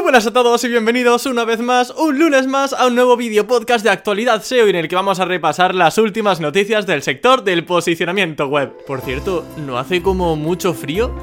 Muy 0.00 0.04
buenas 0.04 0.26
a 0.26 0.32
todos 0.32 0.64
y 0.64 0.68
bienvenidos 0.68 1.26
una 1.26 1.44
vez 1.44 1.60
más, 1.60 1.90
un 1.90 2.18
lunes 2.18 2.46
más, 2.46 2.72
a 2.72 2.86
un 2.86 2.94
nuevo 2.94 3.18
vídeo 3.18 3.46
podcast 3.46 3.84
de 3.84 3.90
actualidad 3.90 4.42
SEO 4.42 4.66
en 4.66 4.76
el 4.76 4.88
que 4.88 4.94
vamos 4.94 5.20
a 5.20 5.26
repasar 5.26 5.74
las 5.74 5.98
últimas 5.98 6.40
noticias 6.40 6.86
del 6.86 7.02
sector 7.02 7.44
del 7.44 7.66
posicionamiento 7.66 8.46
web. 8.46 8.72
Por 8.86 9.02
cierto, 9.02 9.44
¿no 9.58 9.76
hace 9.76 10.00
como 10.00 10.36
mucho 10.36 10.72
frío? 10.72 11.14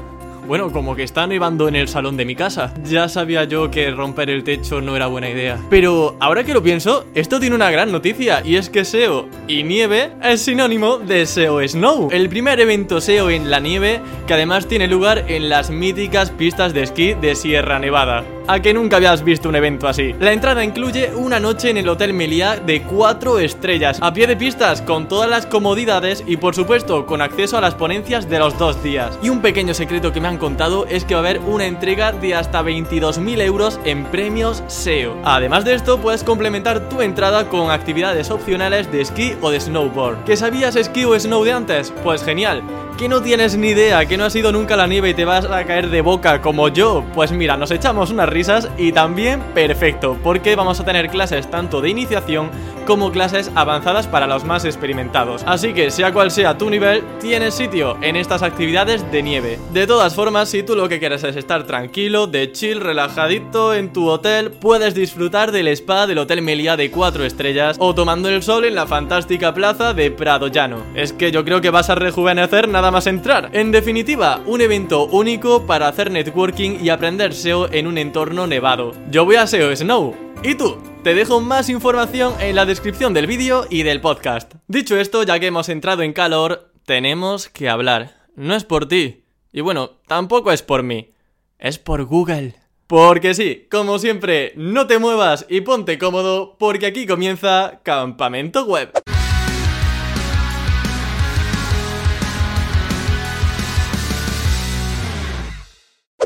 Bueno, 0.46 0.70
como 0.70 0.94
que 0.94 1.02
está 1.02 1.26
nevando 1.26 1.66
en 1.66 1.74
el 1.74 1.88
salón 1.88 2.16
de 2.16 2.24
mi 2.24 2.36
casa. 2.36 2.72
Ya 2.84 3.08
sabía 3.08 3.42
yo 3.44 3.68
que 3.68 3.90
romper 3.90 4.30
el 4.30 4.44
techo 4.44 4.80
no 4.80 4.94
era 4.94 5.08
buena 5.08 5.28
idea. 5.28 5.58
Pero 5.68 6.16
ahora 6.20 6.44
que 6.44 6.54
lo 6.54 6.62
pienso, 6.62 7.04
esto 7.16 7.40
tiene 7.40 7.56
una 7.56 7.72
gran 7.72 7.90
noticia 7.90 8.42
y 8.44 8.54
es 8.54 8.70
que 8.70 8.84
SEO 8.84 9.28
y 9.48 9.64
nieve 9.64 10.12
es 10.22 10.42
sinónimo 10.42 10.98
de 10.98 11.26
SEO 11.26 11.66
Snow, 11.66 12.10
el 12.12 12.28
primer 12.28 12.60
evento 12.60 13.00
SEO 13.00 13.28
en 13.28 13.50
la 13.50 13.58
nieve 13.58 14.00
que 14.28 14.34
además 14.34 14.68
tiene 14.68 14.86
lugar 14.86 15.24
en 15.26 15.48
las 15.48 15.68
míticas 15.68 16.30
pistas 16.30 16.72
de 16.72 16.84
esquí 16.84 17.14
de 17.14 17.34
Sierra 17.34 17.80
Nevada 17.80 18.24
a 18.48 18.60
que 18.60 18.74
nunca 18.74 18.96
habías 18.96 19.22
visto 19.22 19.48
un 19.48 19.54
evento 19.54 19.86
así. 19.86 20.14
La 20.18 20.32
entrada 20.32 20.64
incluye 20.64 21.14
una 21.14 21.38
noche 21.38 21.70
en 21.70 21.76
el 21.76 21.88
Hotel 21.88 22.14
Meliá 22.14 22.56
de 22.56 22.82
4 22.82 23.38
estrellas, 23.38 23.98
a 24.00 24.12
pie 24.12 24.26
de 24.26 24.36
pistas, 24.36 24.82
con 24.82 25.06
todas 25.06 25.28
las 25.30 25.46
comodidades 25.46 26.24
y 26.26 26.38
por 26.38 26.54
supuesto 26.54 27.06
con 27.06 27.20
acceso 27.20 27.58
a 27.58 27.60
las 27.60 27.74
ponencias 27.74 28.28
de 28.28 28.38
los 28.38 28.58
dos 28.58 28.82
días. 28.82 29.18
Y 29.22 29.28
un 29.28 29.40
pequeño 29.40 29.74
secreto 29.74 30.12
que 30.12 30.20
me 30.20 30.28
han 30.28 30.38
contado 30.38 30.86
es 30.86 31.04
que 31.04 31.14
va 31.14 31.20
a 31.20 31.24
haber 31.24 31.40
una 31.40 31.66
entrega 31.66 32.12
de 32.12 32.34
hasta 32.34 32.62
22.000 32.62 33.40
euros 33.42 33.78
en 33.84 34.04
premios 34.04 34.64
SEO. 34.66 35.16
Además 35.24 35.64
de 35.64 35.74
esto, 35.74 35.98
puedes 35.98 36.24
complementar 36.24 36.88
tu 36.88 37.02
entrada 37.02 37.48
con 37.48 37.70
actividades 37.70 38.30
opcionales 38.30 38.90
de 38.90 39.02
esquí 39.02 39.34
o 39.42 39.50
de 39.50 39.60
snowboard. 39.60 40.24
¿Que 40.24 40.36
sabías 40.36 40.74
esquí 40.74 41.04
o 41.04 41.18
snow 41.18 41.44
de 41.44 41.52
antes? 41.52 41.92
Pues 42.02 42.24
genial 42.24 42.62
que 42.98 43.08
no 43.08 43.22
tienes 43.22 43.56
ni 43.56 43.68
idea, 43.68 44.04
que 44.06 44.16
no 44.16 44.24
has 44.24 44.34
ido 44.34 44.50
nunca 44.50 44.74
a 44.74 44.76
la 44.76 44.88
nieve 44.88 45.10
y 45.10 45.14
te 45.14 45.24
vas 45.24 45.44
a 45.44 45.64
caer 45.64 45.88
de 45.88 46.00
boca 46.00 46.42
como 46.42 46.68
yo, 46.68 47.04
pues 47.14 47.30
mira, 47.30 47.56
nos 47.56 47.70
echamos 47.70 48.10
unas 48.10 48.28
risas 48.28 48.68
y 48.76 48.90
también 48.90 49.40
perfecto, 49.54 50.18
porque 50.24 50.56
vamos 50.56 50.80
a 50.80 50.84
tener 50.84 51.08
clases 51.08 51.48
tanto 51.48 51.80
de 51.80 51.90
iniciación 51.90 52.50
como 52.88 53.12
clases 53.12 53.52
avanzadas 53.54 54.06
para 54.08 54.26
los 54.26 54.44
más 54.44 54.64
experimentados. 54.64 55.44
Así 55.46 55.74
que 55.74 55.90
sea 55.92 56.12
cual 56.12 56.32
sea 56.32 56.58
tu 56.58 56.70
nivel, 56.70 57.04
tienes 57.20 57.54
sitio 57.54 57.98
en 58.00 58.16
estas 58.16 58.42
actividades 58.42 59.08
de 59.12 59.22
nieve. 59.22 59.58
De 59.72 59.86
todas 59.86 60.14
formas, 60.14 60.48
si 60.48 60.64
tú 60.64 60.74
lo 60.74 60.88
que 60.88 60.98
quieres 60.98 61.22
es 61.22 61.36
estar 61.36 61.64
tranquilo, 61.64 62.26
de 62.26 62.50
chill, 62.50 62.80
relajadito 62.80 63.74
en 63.74 63.92
tu 63.92 64.08
hotel, 64.08 64.50
puedes 64.50 64.94
disfrutar 64.94 65.52
del 65.52 65.68
spa 65.68 66.06
del 66.06 66.18
Hotel 66.18 66.42
Meliá 66.42 66.76
de 66.76 66.90
4 66.90 67.24
estrellas 67.24 67.76
o 67.78 67.94
tomando 67.94 68.28
el 68.28 68.42
sol 68.42 68.64
en 68.64 68.74
la 68.74 68.86
fantástica 68.86 69.54
plaza 69.54 69.92
de 69.92 70.10
Prado 70.10 70.48
Llano. 70.48 70.82
Es 70.94 71.12
que 71.12 71.30
yo 71.30 71.44
creo 71.44 71.60
que 71.60 71.70
vas 71.70 71.90
a 71.90 71.94
rejuvenecer 71.94 72.68
nada 72.68 72.87
más 72.90 73.06
entrar. 73.06 73.50
En 73.52 73.72
definitiva, 73.72 74.40
un 74.46 74.60
evento 74.60 75.06
único 75.06 75.66
para 75.66 75.88
hacer 75.88 76.10
networking 76.10 76.78
y 76.82 76.88
aprender 76.88 77.34
SEO 77.34 77.72
en 77.72 77.86
un 77.86 77.98
entorno 77.98 78.46
nevado. 78.46 78.94
Yo 79.10 79.24
voy 79.24 79.36
a 79.36 79.46
SEO 79.46 79.74
Snow. 79.74 80.14
¿Y 80.42 80.54
tú? 80.54 80.78
Te 81.02 81.14
dejo 81.14 81.40
más 81.40 81.68
información 81.68 82.34
en 82.40 82.54
la 82.54 82.66
descripción 82.66 83.14
del 83.14 83.26
vídeo 83.26 83.66
y 83.70 83.82
del 83.82 84.00
podcast. 84.00 84.54
Dicho 84.66 84.96
esto, 84.96 85.22
ya 85.22 85.40
que 85.40 85.46
hemos 85.46 85.68
entrado 85.68 86.02
en 86.02 86.12
calor, 86.12 86.72
tenemos 86.84 87.48
que 87.48 87.68
hablar. 87.68 88.16
No 88.36 88.54
es 88.54 88.64
por 88.64 88.86
ti. 88.86 89.24
Y 89.52 89.60
bueno, 89.60 89.92
tampoco 90.06 90.52
es 90.52 90.62
por 90.62 90.82
mí. 90.82 91.12
Es 91.58 91.78
por 91.78 92.04
Google. 92.04 92.54
Porque 92.86 93.34
sí, 93.34 93.66
como 93.70 93.98
siempre, 93.98 94.52
no 94.56 94.86
te 94.86 94.98
muevas 94.98 95.44
y 95.48 95.60
ponte 95.60 95.98
cómodo 95.98 96.56
porque 96.58 96.86
aquí 96.86 97.06
comienza 97.06 97.80
Campamento 97.82 98.64
Web. 98.64 98.92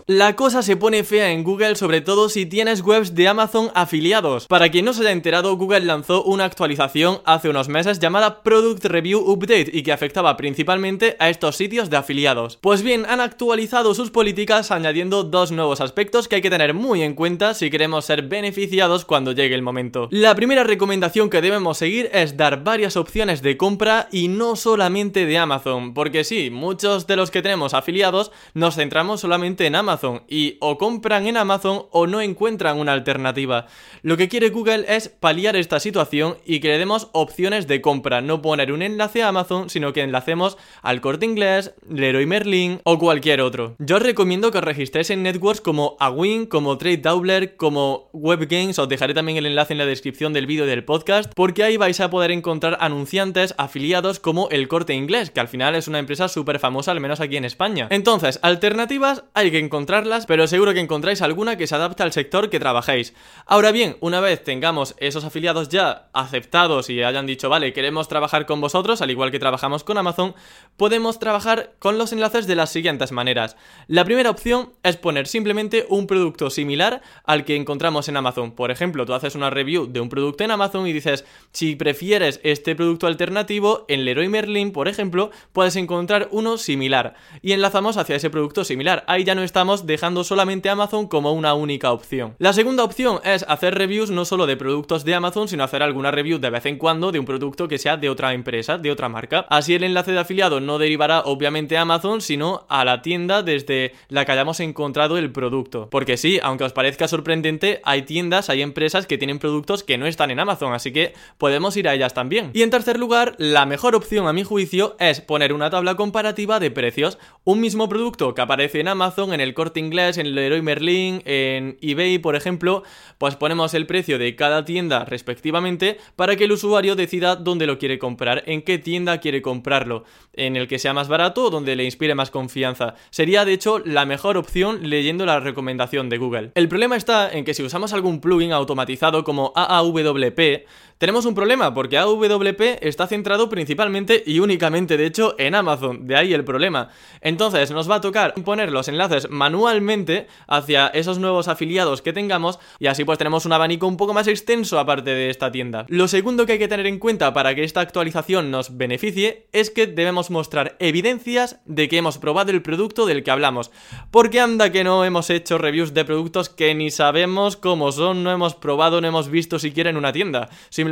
La 0.08 0.34
cosa 0.34 0.62
se 0.62 0.77
pone 0.77 1.05
fea 1.05 1.31
en 1.31 1.45
Google, 1.45 1.77
sobre 1.77 2.00
todo 2.00 2.28
si 2.28 2.45
tienes 2.45 2.81
webs 2.81 3.14
de 3.14 3.28
Amazon 3.28 3.70
afiliados. 3.72 4.48
Para 4.48 4.69
quien 4.69 4.84
no 4.84 4.92
se 4.92 5.03
haya 5.03 5.12
enterado, 5.12 5.56
Google 5.56 5.83
lanzó 5.83 6.25
una 6.25 6.44
actualización 6.44 7.20
hace 7.25 7.48
unos 7.48 7.69
meses 7.69 8.00
llamada 8.00 8.42
Product 8.42 8.84
Review 8.84 9.20
Update 9.20 9.70
y 9.72 9.84
que 9.84 9.93
afectaba 9.93 10.37
principalmente 10.37 11.15
a 11.21 11.31
estos 11.31 11.54
sitios 11.54 11.88
de 11.88 11.99
afiliados. 11.99 12.59
Pues 12.60 12.82
bien, 12.82 13.06
han 13.09 13.21
actualizado 13.21 13.94
sus 13.94 14.10
políticas 14.10 14.72
añadiendo 14.72 15.22
dos 15.22 15.53
nuevos 15.53 15.81
aspectos 15.81 16.26
que 16.26 16.34
hay 16.34 16.43
que 16.43 16.50
tener 16.50 16.75
muy 16.75 17.03
en 17.03 17.15
cuenta 17.15 17.55
si 17.55 17.71
queremos 17.71 18.05
ser 18.05 18.22
beneficiados 18.22 19.05
cuando 19.05 19.31
llegue 19.31 19.55
el 19.55 19.62
momento. 19.62 20.09
La 20.10 20.34
primera 20.34 20.65
recomendación 20.65 21.31
que 21.31 21.41
debemos 21.41 21.78
seguir 21.78 22.10
es 22.12 22.37
dar 22.37 22.65
varias 22.65 22.97
opciones 22.97 23.41
de 23.41 23.56
compra 23.56 24.09
y 24.10 24.26
no 24.26 24.56
solamente 24.56 25.26
de 25.26 25.38
Amazon, 25.38 25.94
porque 25.94 26.25
sí, 26.25 26.50
muchos 26.50 27.06
de 27.06 27.15
los 27.15 27.31
que 27.31 27.43
tenemos 27.43 27.72
afiliados 27.72 28.32
nos 28.53 28.75
centramos 28.75 29.21
solamente 29.21 29.65
en 29.66 29.76
Amazon 29.76 29.91
y 30.28 30.56
o 30.60 30.78
compran 30.78 31.26
en 31.26 31.36
Amazon 31.36 31.86
o 31.91 32.06
no 32.06 32.20
encuentran 32.20 32.78
una 32.78 32.92
alternativa. 32.92 33.66
Lo 34.03 34.16
que 34.16 34.28
quiere 34.28 34.50
Google 34.50 34.84
es 34.88 35.08
paliar 35.08 35.56
esta 35.56 35.80
situación 35.80 36.36
y 36.44 36.60
que 36.60 36.69
le 36.69 36.78
demos 36.78 37.08
opciones 37.12 37.66
de 37.66 37.80
compra, 37.80 38.20
no 38.20 38.42
poner 38.42 38.72
un 38.72 38.82
enlace 38.82 39.22
a 39.22 39.28
Amazon, 39.28 39.69
sino 39.69 39.92
que 39.92 40.02
enlacemos 40.02 40.56
al 40.82 41.00
Corte 41.00 41.26
Inglés, 41.26 41.75
Leroy 41.88 42.26
Merlin 42.26 42.81
o 42.84 42.98
cualquier 42.98 43.41
otro. 43.41 43.76
Yo 43.78 43.97
os 43.97 44.02
recomiendo 44.02 44.50
que 44.50 44.58
os 44.58 44.64
registréis 44.64 45.10
en 45.10 45.22
networks 45.22 45.60
como 45.60 45.97
Awin, 46.00 46.47
como 46.47 46.78
Trade 46.78 46.97
Doubler, 46.98 47.56
como 47.56 48.08
WebGames, 48.12 48.78
os 48.78 48.88
dejaré 48.88 49.14
también 49.14 49.38
el 49.38 49.47
enlace 49.47 49.75
en 49.75 49.78
la 49.78 49.86
descripción 49.86 50.32
del 50.32 50.47
vídeo 50.47 50.66
del 50.66 50.84
podcast, 50.84 51.32
porque 51.34 51.64
ahí 51.64 51.76
vais 51.76 52.00
a 52.00 52.10
poder 52.10 52.31
encontrar 52.31 52.78
anunciantes 52.81 53.54
afiliados 53.58 54.20
como 54.20 54.48
el 54.50 54.69
Corte 54.69 54.94
Inglés, 54.94 55.31
que 55.31 55.41
al 55.41 55.48
final 55.48 55.75
es 55.75 55.88
una 55.88 55.98
empresa 55.98 56.28
súper 56.28 56.58
famosa, 56.58 56.92
al 56.92 57.00
menos 57.00 57.20
aquí 57.20 57.36
en 57.36 57.44
España. 57.44 57.88
Entonces, 57.91 58.38
alternativas 58.42 59.25
hay 59.34 59.50
que 59.50 59.58
encontrar 59.58 59.81
pero 60.26 60.47
seguro 60.47 60.72
que 60.72 60.81
encontráis 60.81 61.22
alguna 61.22 61.56
que 61.56 61.66
se 61.66 61.75
adapte 61.75 62.03
al 62.03 62.12
sector 62.12 62.50
que 62.50 62.60
trabajéis. 62.60 63.15
Ahora 63.47 63.72
bien, 63.72 63.97
una 64.00 64.20
vez 64.20 64.43
tengamos 64.43 64.94
esos 64.98 65.25
afiliados 65.25 65.69
ya 65.69 66.09
aceptados 66.12 66.91
y 66.91 67.03
hayan 67.03 67.26
dicho, 67.26 67.48
vale, 67.48 67.72
queremos 67.72 68.09
trabajar 68.09 68.47
con 68.47 68.60
vosotros, 68.60 69.03
al 69.03 69.10
igual 69.10 69.31
que 69.31 69.38
trabajamos 69.38 69.84
con 69.84 69.98
Amazon, 69.98 70.34
podemos 70.76 71.19
trabajar 71.19 71.72
con 71.78 71.98
los 71.98 72.12
enlaces 72.12 72.47
de 72.47 72.56
las 72.56 72.70
siguientes 72.70 73.12
maneras. 73.12 73.56
La 73.87 74.04
primera 74.04 74.31
opción 74.31 74.72
es 74.82 74.97
poner 74.97 75.26
simplemente 75.26 75.87
un 75.88 76.06
producto 76.06 76.50
similar 76.50 77.03
al 77.25 77.44
que 77.44 77.56
encontramos 77.56 78.09
en 78.09 78.16
Amazon. 78.16 78.53
Por 78.53 78.70
ejemplo, 78.70 79.06
tú 79.06 79.14
haces 79.14 79.34
una 79.34 79.50
review 79.50 79.87
de 79.87 80.00
un 80.00 80.09
producto 80.09 80.44
en 80.44 80.50
Amazon 80.50 80.87
y 80.87 80.93
dices, 80.93 81.25
si 81.53 81.76
prefieres 81.76 82.41
este 82.43 82.76
producto 82.76 83.06
alternativo, 83.06 83.84
en 83.88 84.04
Leroy 84.04 84.28
Merlin, 84.28 84.72
por 84.72 84.88
ejemplo, 84.88 85.31
puedes 85.53 85.76
encontrar 85.76 86.28
uno 86.31 86.59
similar. 86.59 87.14
Y 87.41 87.53
enlazamos 87.53 87.97
hacia 87.97 88.16
ese 88.16 88.31
producto 88.31 88.64
similar. 88.64 89.04
Ahí 89.06 89.25
ya 89.25 89.34
no 89.34 89.43
estamos 89.43 89.72
dejando 89.81 90.25
solamente 90.25 90.71
Amazon 90.71 91.09
como 91.09 91.33
una 91.33 91.55
única 91.55 91.93
opción. 91.93 92.34
La 92.38 92.53
segunda 92.53 92.84
opción 92.84 93.21
es 93.25 93.44
hacer 93.49 93.75
reviews 93.75 94.10
no 94.10 94.25
solo 94.25 94.47
de 94.47 94.56
productos 94.56 95.05
de 95.05 95.15
Amazon, 95.15 95.49
sino 95.49 95.65
hacer 95.65 95.83
alguna 95.83 96.10
review 96.10 96.38
de 96.38 96.50
vez 96.50 96.66
en 96.66 96.77
cuando 96.77 97.10
de 97.10 97.19
un 97.19 97.25
producto 97.25 97.69
que 97.69 97.78
sea 97.78 97.97
de 97.97 98.11
otra 98.11 98.34
empresa, 98.34 98.78
de 98.78 98.91
otra 98.91 99.09
marca. 99.09 99.47
Así 99.49 99.75
el 99.75 99.84
enlace 99.84 100.12
de 100.12 100.19
afiliado 100.19 100.61
no 100.61 100.78
derivará 100.78 101.21
obviamente 101.21 101.77
a 101.77 101.82
Amazon, 101.82 102.21
sino 102.21 102.66
a 102.69 102.84
la 102.84 103.03
tienda 103.03 103.43
desde 103.43 103.94
la 104.09 104.25
que 104.25 104.32
hayamos 104.32 104.61
encontrado 104.61 105.16
el 105.19 105.32
producto. 105.32 105.88
Porque 105.91 106.16
sí, 106.16 106.38
aunque 106.43 106.65
os 106.65 106.72
parezca 106.72 107.09
sorprendente, 107.09 107.81
hay 107.84 108.03
tiendas, 108.03 108.50
hay 108.50 108.62
empresas 108.62 109.06
que 109.06 109.19
tienen 109.19 109.38
productos 109.38 109.82
que 109.82 109.99
no 109.99 110.06
están 110.06 110.31
en 110.31 110.41
Amazon, 110.41 110.75
así 110.75 110.93
que 110.93 111.15
podemos 111.38 111.77
ir 111.77 111.88
a 111.88 111.94
ellas 111.94 112.15
también. 112.15 112.50
Y 112.53 112.62
en 112.62 112.71
tercer 112.71 112.99
lugar, 112.99 113.34
la 113.38 113.66
mejor 113.66 113.94
opción 113.94 114.27
a 114.27 114.32
mi 114.32 114.44
juicio 114.44 114.97
es 114.99 115.21
poner 115.21 115.53
una 115.53 115.71
tabla 115.71 115.94
comparativa 115.94 116.61
de 116.61 116.71
precios. 116.71 117.19
Un 117.44 117.61
mismo 117.61 117.88
producto 117.88 118.34
que 118.34 118.43
aparece 118.43 118.81
en 118.81 118.88
Amazon 118.88 119.32
en 119.32 119.41
el 119.41 119.55
Inglés, 119.75 120.19
en 120.19 120.34
Leroy 120.34 120.62
Merlin, 120.62 121.23
en 121.25 121.78
eBay, 121.81 122.19
por 122.19 122.37
ejemplo, 122.37 122.83
pues 123.19 123.37
ponemos 123.37 123.75
el 123.75 123.87
precio 123.87 124.19
de 124.19 124.34
cada 124.34 124.65
tienda 124.65 125.05
respectivamente 125.05 125.99
para 126.17 126.37
que 126.37 126.45
el 126.45 126.53
usuario 126.53 126.97
decida 126.97 127.37
dónde 127.37 127.67
lo 127.67 127.78
quiere 127.78 127.99
comprar, 127.99 128.43
en 128.47 128.62
qué 128.62 128.78
tienda 128.78 129.19
quiere 129.19 129.43
comprarlo, 129.43 130.05
en 130.33 130.56
el 130.56 130.69
que 130.69 130.78
sea 130.78 130.95
más 130.95 131.09
barato 131.09 131.45
o 131.45 131.50
donde 131.50 131.77
le 131.77 131.84
inspire 131.84 132.15
más 132.15 132.31
confianza. 132.31 132.95
Sería 133.11 133.45
de 133.45 133.53
hecho 133.53 133.78
la 133.78 134.06
mejor 134.06 134.37
opción 134.37 134.89
leyendo 134.89 135.27
la 135.27 135.41
recomendación 135.41 136.09
de 136.09 136.19
Google. 136.19 136.50
El 136.55 136.69
problema 136.69 136.97
está 136.97 137.31
en 137.31 137.44
que 137.44 137.55
si 137.55 137.62
usamos 137.62 137.93
algún 137.93 138.20
plugin 138.20 138.53
automatizado 138.53 139.25
como 139.25 139.53
AAWP, 139.55 140.67
tenemos 141.02 141.26
un 141.26 141.34
problema 141.34 141.75
porque 141.75 141.99
AWP 141.99 142.78
está 142.81 143.08
centrado 143.08 143.49
principalmente 143.49 144.22
y 144.25 144.38
únicamente 144.38 144.96
de 144.96 145.06
hecho 145.06 145.34
en 145.37 145.56
Amazon, 145.56 146.06
de 146.06 146.14
ahí 146.14 146.32
el 146.32 146.44
problema. 146.44 146.90
Entonces 147.20 147.72
nos 147.72 147.90
va 147.90 147.96
a 147.96 148.00
tocar 148.00 148.34
poner 148.34 148.70
los 148.70 148.87
enlaces 148.87 149.28
manualmente 149.28 150.28
hacia 150.46 150.87
esos 150.87 151.19
nuevos 151.19 151.49
afiliados 151.49 152.02
que 152.02 152.12
tengamos 152.12 152.60
y 152.78 152.87
así 152.87 153.04
pues 153.04 153.19
tenemos 153.19 153.46
un 153.46 153.52
abanico 153.52 153.88
un 153.88 153.96
poco 153.96 154.14
más 154.14 154.28
extenso 154.28 154.78
aparte 154.78 155.10
de 155.10 155.28
esta 155.28 155.50
tienda. 155.50 155.87
Lo 155.88 156.06
segundo 156.06 156.46
que 156.46 156.52
hay 156.52 156.60
que 156.60 156.69
tener 156.69 156.87
en 156.87 157.00
cuenta 157.00 157.34
para 157.34 157.52
que 157.56 157.64
esta 157.64 157.81
actualización 157.81 158.52
nos 158.52 158.76
beneficie 158.76 159.48
es 159.50 159.70
que 159.70 159.88
debemos 159.88 160.31
mostrar 160.31 160.76
evidencias 160.78 161.58
de 161.64 161.88
que 161.88 161.98
hemos 161.98 162.19
probado 162.19 162.52
el 162.52 162.62
producto 162.62 163.06
del 163.06 163.25
que 163.25 163.32
hablamos. 163.32 163.72
Porque 164.12 164.38
anda 164.38 164.70
que 164.70 164.84
no 164.84 165.05
hemos 165.05 165.31
hecho 165.31 165.58
reviews 165.58 165.94
de 165.94 166.05
productos 166.05 166.48
que 166.48 166.76
ni 166.76 166.93
sabemos 166.93 167.56
cómo 167.56 167.90
son, 167.90 168.22
no 168.22 168.31
hemos 168.31 168.55
probado, 168.55 169.00
no 169.00 169.08
hemos 169.08 169.31
visto 169.31 169.58
siquiera 169.58 169.90
en 169.90 169.96
una 169.96 170.12
tienda 170.12 170.48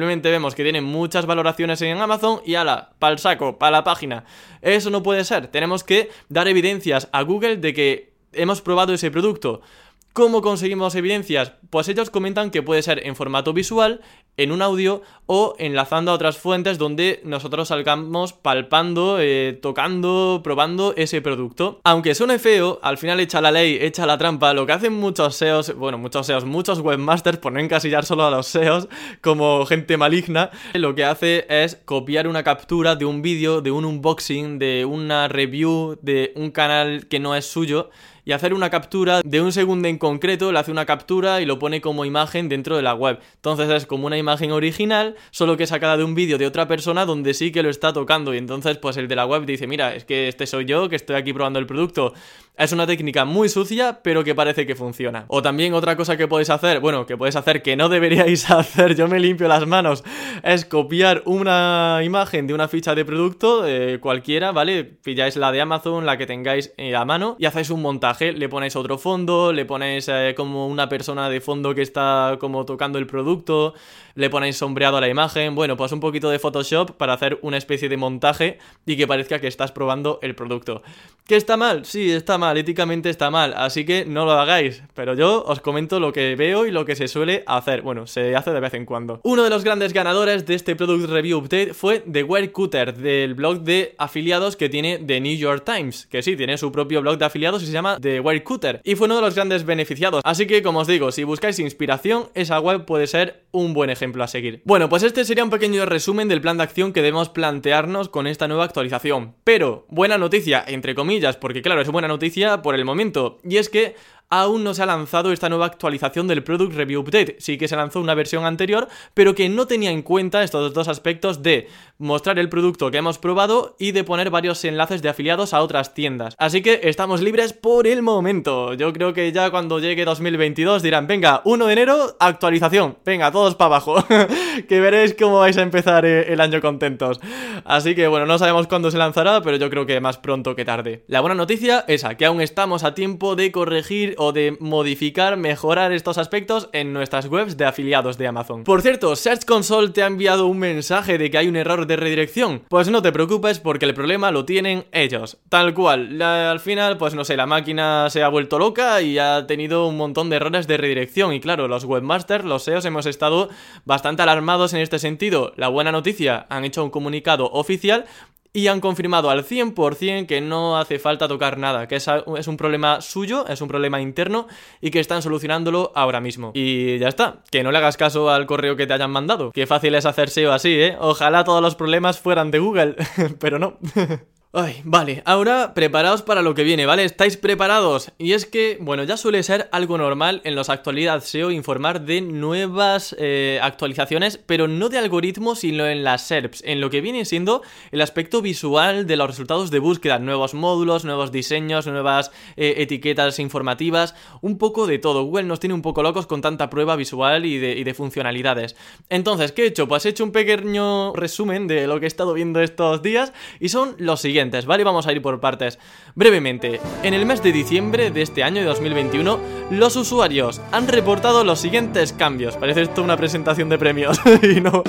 vemos 0.06 0.54
que 0.54 0.62
tiene 0.62 0.80
muchas 0.80 1.26
valoraciones 1.26 1.80
en 1.82 1.98
Amazon 1.98 2.40
y 2.44 2.54
ala, 2.54 2.90
pa'l 2.98 3.18
saco, 3.18 3.58
pa' 3.58 3.70
la 3.70 3.84
página. 3.84 4.24
Eso 4.62 4.90
no 4.90 5.02
puede 5.02 5.24
ser. 5.24 5.48
Tenemos 5.48 5.84
que 5.84 6.10
dar 6.28 6.48
evidencias 6.48 7.08
a 7.12 7.22
Google 7.22 7.56
de 7.56 7.74
que 7.74 8.12
hemos 8.32 8.60
probado 8.60 8.92
ese 8.92 9.10
producto. 9.10 9.62
¿Cómo 10.12 10.42
conseguimos 10.42 10.96
evidencias? 10.96 11.52
Pues 11.70 11.88
ellos 11.88 12.10
comentan 12.10 12.50
que 12.50 12.62
puede 12.62 12.82
ser 12.82 13.06
en 13.06 13.14
formato 13.14 13.52
visual, 13.52 14.00
en 14.36 14.50
un 14.50 14.60
audio 14.60 15.02
o 15.26 15.54
enlazando 15.58 16.10
a 16.10 16.14
otras 16.14 16.36
fuentes 16.36 16.78
donde 16.78 17.20
nosotros 17.24 17.68
salgamos 17.68 18.32
palpando, 18.32 19.18
eh, 19.20 19.56
tocando, 19.62 20.40
probando 20.42 20.94
ese 20.96 21.22
producto. 21.22 21.80
Aunque 21.84 22.16
suene 22.16 22.40
feo, 22.40 22.80
al 22.82 22.98
final 22.98 23.20
echa 23.20 23.40
la 23.40 23.52
ley, 23.52 23.78
echa 23.80 24.04
la 24.04 24.18
trampa, 24.18 24.52
lo 24.52 24.66
que 24.66 24.72
hacen 24.72 24.94
muchos 24.94 25.36
SEOs, 25.36 25.76
bueno, 25.76 25.96
muchos 25.96 26.26
SEOs, 26.26 26.44
muchos 26.44 26.80
webmasters, 26.80 27.38
por 27.38 27.52
no 27.52 27.60
encasillar 27.60 28.04
solo 28.04 28.24
a 28.24 28.32
los 28.32 28.48
SEOs 28.48 28.88
como 29.20 29.64
gente 29.64 29.96
maligna, 29.96 30.50
lo 30.74 30.96
que 30.96 31.04
hace 31.04 31.46
es 31.48 31.76
copiar 31.84 32.26
una 32.26 32.42
captura 32.42 32.96
de 32.96 33.04
un 33.04 33.22
vídeo, 33.22 33.60
de 33.60 33.70
un 33.70 33.84
unboxing, 33.84 34.58
de 34.58 34.84
una 34.84 35.28
review, 35.28 36.00
de 36.02 36.32
un 36.34 36.50
canal 36.50 37.06
que 37.06 37.20
no 37.20 37.36
es 37.36 37.46
suyo 37.46 37.90
y 38.30 38.32
hacer 38.32 38.54
una 38.54 38.70
captura 38.70 39.22
de 39.24 39.40
un 39.40 39.50
segundo 39.50 39.88
en 39.88 39.98
concreto, 39.98 40.52
le 40.52 40.60
hace 40.60 40.70
una 40.70 40.86
captura 40.86 41.40
y 41.40 41.46
lo 41.46 41.58
pone 41.58 41.80
como 41.80 42.04
imagen 42.04 42.48
dentro 42.48 42.76
de 42.76 42.82
la 42.82 42.94
web. 42.94 43.18
Entonces 43.34 43.68
es 43.70 43.86
como 43.86 44.06
una 44.06 44.18
imagen 44.18 44.52
original, 44.52 45.16
solo 45.32 45.56
que 45.56 45.66
sacada 45.66 45.96
de 45.96 46.04
un 46.04 46.14
vídeo 46.14 46.38
de 46.38 46.46
otra 46.46 46.68
persona 46.68 47.06
donde 47.06 47.34
sí 47.34 47.50
que 47.50 47.64
lo 47.64 47.70
está 47.70 47.92
tocando 47.92 48.32
y 48.32 48.38
entonces 48.38 48.78
pues 48.78 48.96
el 48.98 49.08
de 49.08 49.16
la 49.16 49.26
web 49.26 49.46
dice, 49.46 49.66
mira, 49.66 49.96
es 49.96 50.04
que 50.04 50.28
este 50.28 50.46
soy 50.46 50.64
yo 50.64 50.88
que 50.88 50.94
estoy 50.94 51.16
aquí 51.16 51.32
probando 51.32 51.58
el 51.58 51.66
producto. 51.66 52.14
Es 52.60 52.72
una 52.72 52.86
técnica 52.86 53.24
muy 53.24 53.48
sucia, 53.48 54.00
pero 54.02 54.22
que 54.22 54.34
parece 54.34 54.66
que 54.66 54.74
funciona. 54.74 55.24
O 55.28 55.40
también 55.40 55.72
otra 55.72 55.96
cosa 55.96 56.18
que 56.18 56.28
podéis 56.28 56.50
hacer, 56.50 56.80
bueno, 56.80 57.06
que 57.06 57.16
podéis 57.16 57.36
hacer 57.36 57.62
que 57.62 57.74
no 57.74 57.88
deberíais 57.88 58.50
hacer, 58.50 58.94
yo 58.94 59.08
me 59.08 59.18
limpio 59.18 59.48
las 59.48 59.66
manos, 59.66 60.04
es 60.42 60.66
copiar 60.66 61.22
una 61.24 62.00
imagen 62.04 62.46
de 62.46 62.52
una 62.52 62.68
ficha 62.68 62.94
de 62.94 63.06
producto, 63.06 63.66
eh, 63.66 63.98
cualquiera, 63.98 64.52
¿vale? 64.52 64.84
Pilláis 64.84 65.36
la 65.36 65.52
de 65.52 65.62
Amazon, 65.62 66.04
la 66.04 66.18
que 66.18 66.26
tengáis 66.26 66.74
eh, 66.76 66.94
a 66.94 67.06
mano, 67.06 67.36
y 67.38 67.46
hacéis 67.46 67.70
un 67.70 67.80
montaje. 67.80 68.19
Le 68.20 68.48
ponéis 68.48 68.76
otro 68.76 68.98
fondo, 68.98 69.52
le 69.52 69.64
ponéis 69.64 70.08
eh, 70.08 70.34
como 70.36 70.68
una 70.68 70.88
persona 70.88 71.28
de 71.28 71.40
fondo 71.40 71.74
que 71.74 71.82
está 71.82 72.36
como 72.38 72.64
tocando 72.64 72.98
el 72.98 73.06
producto, 73.06 73.74
le 74.14 74.30
ponéis 74.30 74.56
sombreado 74.56 74.96
a 74.98 75.00
la 75.00 75.08
imagen, 75.08 75.54
bueno, 75.54 75.76
pues 75.76 75.92
un 75.92 76.00
poquito 76.00 76.30
de 76.30 76.38
Photoshop 76.38 76.92
para 76.92 77.14
hacer 77.14 77.38
una 77.42 77.56
especie 77.56 77.88
de 77.88 77.96
montaje 77.96 78.58
y 78.86 78.96
que 78.96 79.06
parezca 79.06 79.40
que 79.40 79.48
estás 79.48 79.72
probando 79.72 80.18
el 80.22 80.34
producto. 80.34 80.82
¿Qué 81.26 81.36
está 81.36 81.56
mal? 81.56 81.84
Sí, 81.84 82.10
está 82.10 82.38
mal 82.38 82.58
éticamente 82.60 83.10
está 83.10 83.30
mal, 83.30 83.54
así 83.56 83.84
que 83.84 84.04
no 84.04 84.24
lo 84.24 84.32
hagáis. 84.32 84.82
Pero 84.94 85.14
yo 85.14 85.44
os 85.44 85.60
comento 85.60 86.00
lo 86.00 86.12
que 86.12 86.36
veo 86.36 86.66
y 86.66 86.70
lo 86.70 86.84
que 86.84 86.96
se 86.96 87.08
suele 87.08 87.42
hacer. 87.46 87.82
Bueno, 87.82 88.06
se 88.06 88.36
hace 88.36 88.52
de 88.52 88.60
vez 88.60 88.74
en 88.74 88.84
cuando. 88.84 89.20
Uno 89.24 89.42
de 89.42 89.50
los 89.50 89.64
grandes 89.64 89.92
ganadores 89.92 90.46
de 90.46 90.54
este 90.54 90.76
Product 90.76 91.10
Review 91.10 91.38
Update 91.38 91.74
fue 91.74 92.00
The 92.00 92.22
Wirecutter, 92.22 92.94
del 92.94 93.34
blog 93.34 93.60
de 93.60 93.94
afiliados 93.98 94.56
que 94.56 94.68
tiene 94.68 94.98
The 94.98 95.20
New 95.20 95.36
York 95.36 95.64
Times. 95.64 96.06
Que 96.06 96.22
sí, 96.22 96.36
tiene 96.36 96.58
su 96.58 96.70
propio 96.70 97.00
blog 97.00 97.18
de 97.18 97.24
afiliados 97.24 97.62
y 97.62 97.66
se 97.66 97.72
llama 97.72 97.98
The 98.00 98.09
Wirecutter. 98.18 98.80
Y 98.82 98.96
fue 98.96 99.06
uno 99.06 99.16
de 99.16 99.22
los 99.22 99.36
grandes 99.36 99.64
beneficiados. 99.64 100.22
Así 100.24 100.48
que, 100.48 100.64
como 100.64 100.80
os 100.80 100.88
digo, 100.88 101.12
si 101.12 101.22
buscáis 101.22 101.60
inspiración, 101.60 102.30
esa 102.34 102.58
web 102.58 102.84
puede 102.86 103.06
ser 103.06 103.44
un 103.52 103.72
buen 103.72 103.90
ejemplo 103.90 104.24
a 104.24 104.26
seguir. 104.26 104.62
Bueno, 104.64 104.88
pues 104.88 105.04
este 105.04 105.24
sería 105.24 105.44
un 105.44 105.50
pequeño 105.50 105.86
resumen 105.86 106.26
del 106.26 106.40
plan 106.40 106.56
de 106.56 106.64
acción 106.64 106.92
que 106.92 107.02
debemos 107.02 107.28
plantearnos 107.28 108.08
con 108.08 108.26
esta 108.26 108.48
nueva 108.48 108.64
actualización. 108.64 109.34
Pero, 109.44 109.86
buena 109.88 110.18
noticia, 110.18 110.64
entre 110.66 110.96
comillas, 110.96 111.36
porque 111.36 111.62
claro, 111.62 111.82
es 111.82 111.90
buena 111.90 112.08
noticia 112.08 112.62
por 112.62 112.74
el 112.74 112.84
momento. 112.84 113.38
Y 113.44 113.58
es 113.58 113.68
que 113.68 113.94
aún 114.30 114.62
no 114.62 114.74
se 114.74 114.82
ha 114.82 114.86
lanzado 114.86 115.32
esta 115.32 115.48
nueva 115.48 115.66
actualización 115.66 116.28
del 116.28 116.44
Product 116.44 116.72
Review 116.74 117.00
Update. 117.00 117.36
Sí 117.40 117.58
que 117.58 117.68
se 117.68 117.76
lanzó 117.76 118.00
una 118.00 118.14
versión 118.14 118.44
anterior, 118.44 118.88
pero 119.12 119.34
que 119.34 119.48
no 119.48 119.66
tenía 119.66 119.90
en 119.90 120.02
cuenta 120.02 120.44
estos 120.44 120.72
dos 120.72 120.88
aspectos 120.88 121.42
de 121.42 121.68
mostrar 121.98 122.38
el 122.38 122.48
producto 122.48 122.90
que 122.90 122.98
hemos 122.98 123.18
probado 123.18 123.76
y 123.78 123.92
de 123.92 124.04
poner 124.04 124.30
varios 124.30 124.64
enlaces 124.64 125.02
de 125.02 125.10
afiliados 125.10 125.52
a 125.52 125.60
otras 125.60 125.92
tiendas. 125.92 126.34
Así 126.38 126.62
que 126.62 126.80
estamos 126.84 127.20
libres 127.20 127.52
por 127.52 127.86
el 127.86 128.02
momento. 128.02 128.74
Yo 128.74 128.92
creo 128.92 129.12
que 129.12 129.30
ya 129.32 129.50
cuando 129.50 129.80
llegue 129.80 130.04
2022 130.04 130.82
dirán, 130.82 131.06
venga, 131.06 131.42
1 131.44 131.66
de 131.66 131.72
enero, 131.72 132.16
actualización. 132.20 132.96
Venga, 133.04 133.32
todos 133.32 133.56
para 133.56 133.66
abajo. 133.66 133.96
que 134.68 134.80
veréis 134.80 135.14
cómo 135.14 135.40
vais 135.40 135.58
a 135.58 135.62
empezar 135.62 136.06
eh, 136.06 136.32
el 136.32 136.40
año 136.40 136.60
contentos. 136.60 137.20
Así 137.64 137.94
que 137.94 138.06
bueno, 138.06 138.26
no 138.26 138.38
sabemos 138.38 138.66
cuándo 138.68 138.90
se 138.90 138.96
lanzará, 138.96 139.42
pero 139.42 139.56
yo 139.56 139.68
creo 139.68 139.86
que 139.86 140.00
más 140.00 140.18
pronto 140.18 140.54
que 140.54 140.64
tarde. 140.64 141.04
La 141.08 141.20
buena 141.20 141.34
noticia 141.34 141.84
es 141.88 142.04
que 142.16 142.26
aún 142.26 142.40
estamos 142.40 142.84
a 142.84 142.94
tiempo 142.94 143.36
de 143.36 143.52
corregir 143.52 144.14
o 144.22 144.32
de 144.32 144.58
modificar, 144.60 145.38
mejorar 145.38 145.92
estos 145.92 146.18
aspectos 146.18 146.68
en 146.74 146.92
nuestras 146.92 147.24
webs 147.24 147.56
de 147.56 147.64
afiliados 147.64 148.18
de 148.18 148.26
Amazon. 148.26 148.64
Por 148.64 148.82
cierto, 148.82 149.16
Search 149.16 149.46
Console 149.46 149.88
te 149.88 150.02
ha 150.02 150.08
enviado 150.08 150.46
un 150.46 150.58
mensaje 150.58 151.16
de 151.16 151.30
que 151.30 151.38
hay 151.38 151.48
un 151.48 151.56
error 151.56 151.86
de 151.86 151.96
redirección. 151.96 152.62
Pues 152.68 152.90
no 152.90 153.00
te 153.00 153.12
preocupes 153.12 153.60
porque 153.60 153.86
el 153.86 153.94
problema 153.94 154.30
lo 154.30 154.44
tienen 154.44 154.84
ellos. 154.92 155.38
Tal 155.48 155.72
cual, 155.72 156.20
al 156.20 156.60
final, 156.60 156.98
pues 156.98 157.14
no 157.14 157.24
sé, 157.24 157.34
la 157.34 157.46
máquina 157.46 158.10
se 158.10 158.22
ha 158.22 158.28
vuelto 158.28 158.58
loca 158.58 159.00
y 159.00 159.18
ha 159.18 159.46
tenido 159.46 159.86
un 159.86 159.96
montón 159.96 160.28
de 160.28 160.36
errores 160.36 160.66
de 160.66 160.76
redirección. 160.76 161.32
Y 161.32 161.40
claro, 161.40 161.66
los 161.66 161.86
webmasters, 161.86 162.44
los 162.44 162.62
SEOs, 162.64 162.84
hemos 162.84 163.06
estado 163.06 163.48
bastante 163.86 164.20
alarmados 164.20 164.74
en 164.74 164.80
este 164.82 164.98
sentido. 164.98 165.54
La 165.56 165.68
buena 165.68 165.92
noticia, 165.92 166.46
han 166.50 166.66
hecho 166.66 166.84
un 166.84 166.90
comunicado 166.90 167.50
oficial 167.52 168.04
y 168.52 168.66
han 168.66 168.80
confirmado 168.80 169.30
al 169.30 169.44
100% 169.44 170.26
que 170.26 170.40
no 170.40 170.78
hace 170.78 170.98
falta 170.98 171.28
tocar 171.28 171.58
nada, 171.58 171.86
que 171.86 171.96
es, 171.96 172.08
un 172.08 172.56
problema 172.56 173.00
suyo, 173.00 173.46
es 173.46 173.60
un 173.60 173.68
problema 173.68 174.00
interno 174.00 174.48
y 174.80 174.90
que 174.90 175.00
están 175.00 175.22
solucionándolo 175.22 175.92
ahora 175.94 176.20
mismo. 176.20 176.52
Y 176.54 176.98
ya 176.98 177.08
está, 177.08 177.42
que 177.50 177.62
no 177.62 177.70
le 177.70 177.78
hagas 177.78 177.96
caso 177.96 178.30
al 178.30 178.46
correo 178.46 178.76
que 178.76 178.86
te 178.86 178.92
hayan 178.92 179.10
mandado. 179.10 179.52
Qué 179.52 179.66
fácil 179.66 179.94
es 179.94 180.06
hacer 180.06 180.30
SEO 180.30 180.52
así, 180.52 180.72
¿eh? 180.72 180.96
Ojalá 180.98 181.44
todos 181.44 181.62
los 181.62 181.74
problemas 181.74 182.18
fueran 182.18 182.50
de 182.50 182.58
Google, 182.58 182.96
pero 183.38 183.58
no. 183.58 183.78
Vale, 184.52 185.22
ahora 185.26 185.74
preparaos 185.74 186.22
para 186.22 186.42
lo 186.42 186.56
que 186.56 186.64
viene, 186.64 186.84
¿vale? 186.84 187.04
¿Estáis 187.04 187.36
preparados? 187.36 188.10
Y 188.18 188.32
es 188.32 188.46
que, 188.46 188.78
bueno, 188.80 189.04
ya 189.04 189.16
suele 189.16 189.44
ser 189.44 189.68
algo 189.70 189.96
normal 189.96 190.40
en 190.42 190.56
los 190.56 190.70
actualidad 190.70 191.22
SEO 191.22 191.52
informar 191.52 192.00
de 192.00 192.20
nuevas 192.20 193.14
eh, 193.16 193.60
actualizaciones, 193.62 194.38
pero 194.38 194.66
no 194.66 194.88
de 194.88 194.98
algoritmos, 194.98 195.60
sino 195.60 195.86
en 195.86 196.02
las 196.02 196.26
SERPs, 196.26 196.64
en 196.66 196.80
lo 196.80 196.90
que 196.90 197.00
viene 197.00 197.24
siendo 197.26 197.62
el 197.92 198.00
aspecto 198.00 198.42
visual 198.42 199.06
de 199.06 199.16
los 199.16 199.28
resultados 199.28 199.70
de 199.70 199.78
búsqueda, 199.78 200.18
nuevos 200.18 200.52
módulos, 200.52 201.04
nuevos 201.04 201.30
diseños, 201.30 201.86
nuevas 201.86 202.32
eh, 202.56 202.74
etiquetas 202.78 203.38
informativas, 203.38 204.16
un 204.40 204.58
poco 204.58 204.88
de 204.88 204.98
todo. 204.98 205.22
Google 205.22 205.44
nos 205.44 205.60
tiene 205.60 205.74
un 205.74 205.82
poco 205.82 206.02
locos 206.02 206.26
con 206.26 206.40
tanta 206.40 206.70
prueba 206.70 206.96
visual 206.96 207.46
y 207.46 207.58
de, 207.58 207.78
y 207.78 207.84
de 207.84 207.94
funcionalidades. 207.94 208.74
Entonces, 209.10 209.52
¿qué 209.52 209.62
he 209.62 209.66
hecho? 209.66 209.86
Pues 209.86 210.04
he 210.06 210.08
hecho 210.08 210.24
un 210.24 210.32
pequeño 210.32 211.12
resumen 211.12 211.68
de 211.68 211.86
lo 211.86 212.00
que 212.00 212.06
he 212.06 212.08
estado 212.08 212.34
viendo 212.34 212.60
estos 212.60 213.00
días 213.00 213.32
y 213.60 213.68
son 213.68 213.94
los 213.98 214.20
¿vale? 214.40 214.84
Vamos 214.84 215.06
a 215.06 215.12
ir 215.12 215.20
por 215.20 215.38
partes. 215.38 215.78
Brevemente, 216.14 216.80
en 217.02 217.12
el 217.12 217.26
mes 217.26 217.42
de 217.42 217.52
diciembre 217.52 218.10
de 218.10 218.22
este 218.22 218.42
año 218.42 218.60
de 218.60 218.66
2021, 218.66 219.38
los 219.70 219.96
usuarios 219.96 220.60
han 220.72 220.88
reportado 220.88 221.44
los 221.44 221.60
siguientes 221.60 222.12
cambios. 222.14 222.56
Parece 222.56 222.82
esto 222.82 223.02
una 223.02 223.16
presentación 223.16 223.68
de 223.68 223.78
premios. 223.78 224.18
y 224.42 224.60
no, 224.60 224.82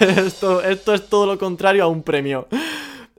esto, 0.00 0.60
esto 0.62 0.94
es 0.94 1.08
todo 1.08 1.26
lo 1.26 1.38
contrario 1.38 1.84
a 1.84 1.86
un 1.86 2.02
premio. 2.02 2.48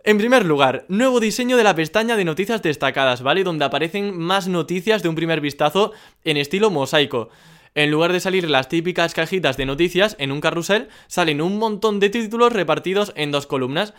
En 0.03 0.17
primer 0.17 0.45
lugar, 0.45 0.85
nuevo 0.89 1.19
diseño 1.19 1.57
de 1.57 1.63
la 1.63 1.75
pestaña 1.75 2.15
de 2.15 2.25
noticias 2.25 2.61
destacadas, 2.61 3.21
¿vale? 3.21 3.43
Donde 3.43 3.65
aparecen 3.65 4.17
más 4.17 4.47
noticias 4.47 5.03
de 5.03 5.09
un 5.09 5.15
primer 5.15 5.41
vistazo 5.41 5.93
en 6.23 6.37
estilo 6.37 6.69
mosaico. 6.69 7.29
En 7.77 7.91
lugar 7.91 8.11
de 8.11 8.19
salir 8.19 8.49
las 8.49 8.69
típicas 8.69 9.13
cajitas 9.13 9.55
de 9.55 9.67
noticias 9.67 10.15
en 10.17 10.31
un 10.31 10.41
carrusel, 10.41 10.87
salen 11.05 11.41
un 11.41 11.59
montón 11.59 11.99
de 11.99 12.09
títulos 12.09 12.51
repartidos 12.51 13.13
en 13.15 13.29
dos 13.29 13.45
columnas. 13.45 13.93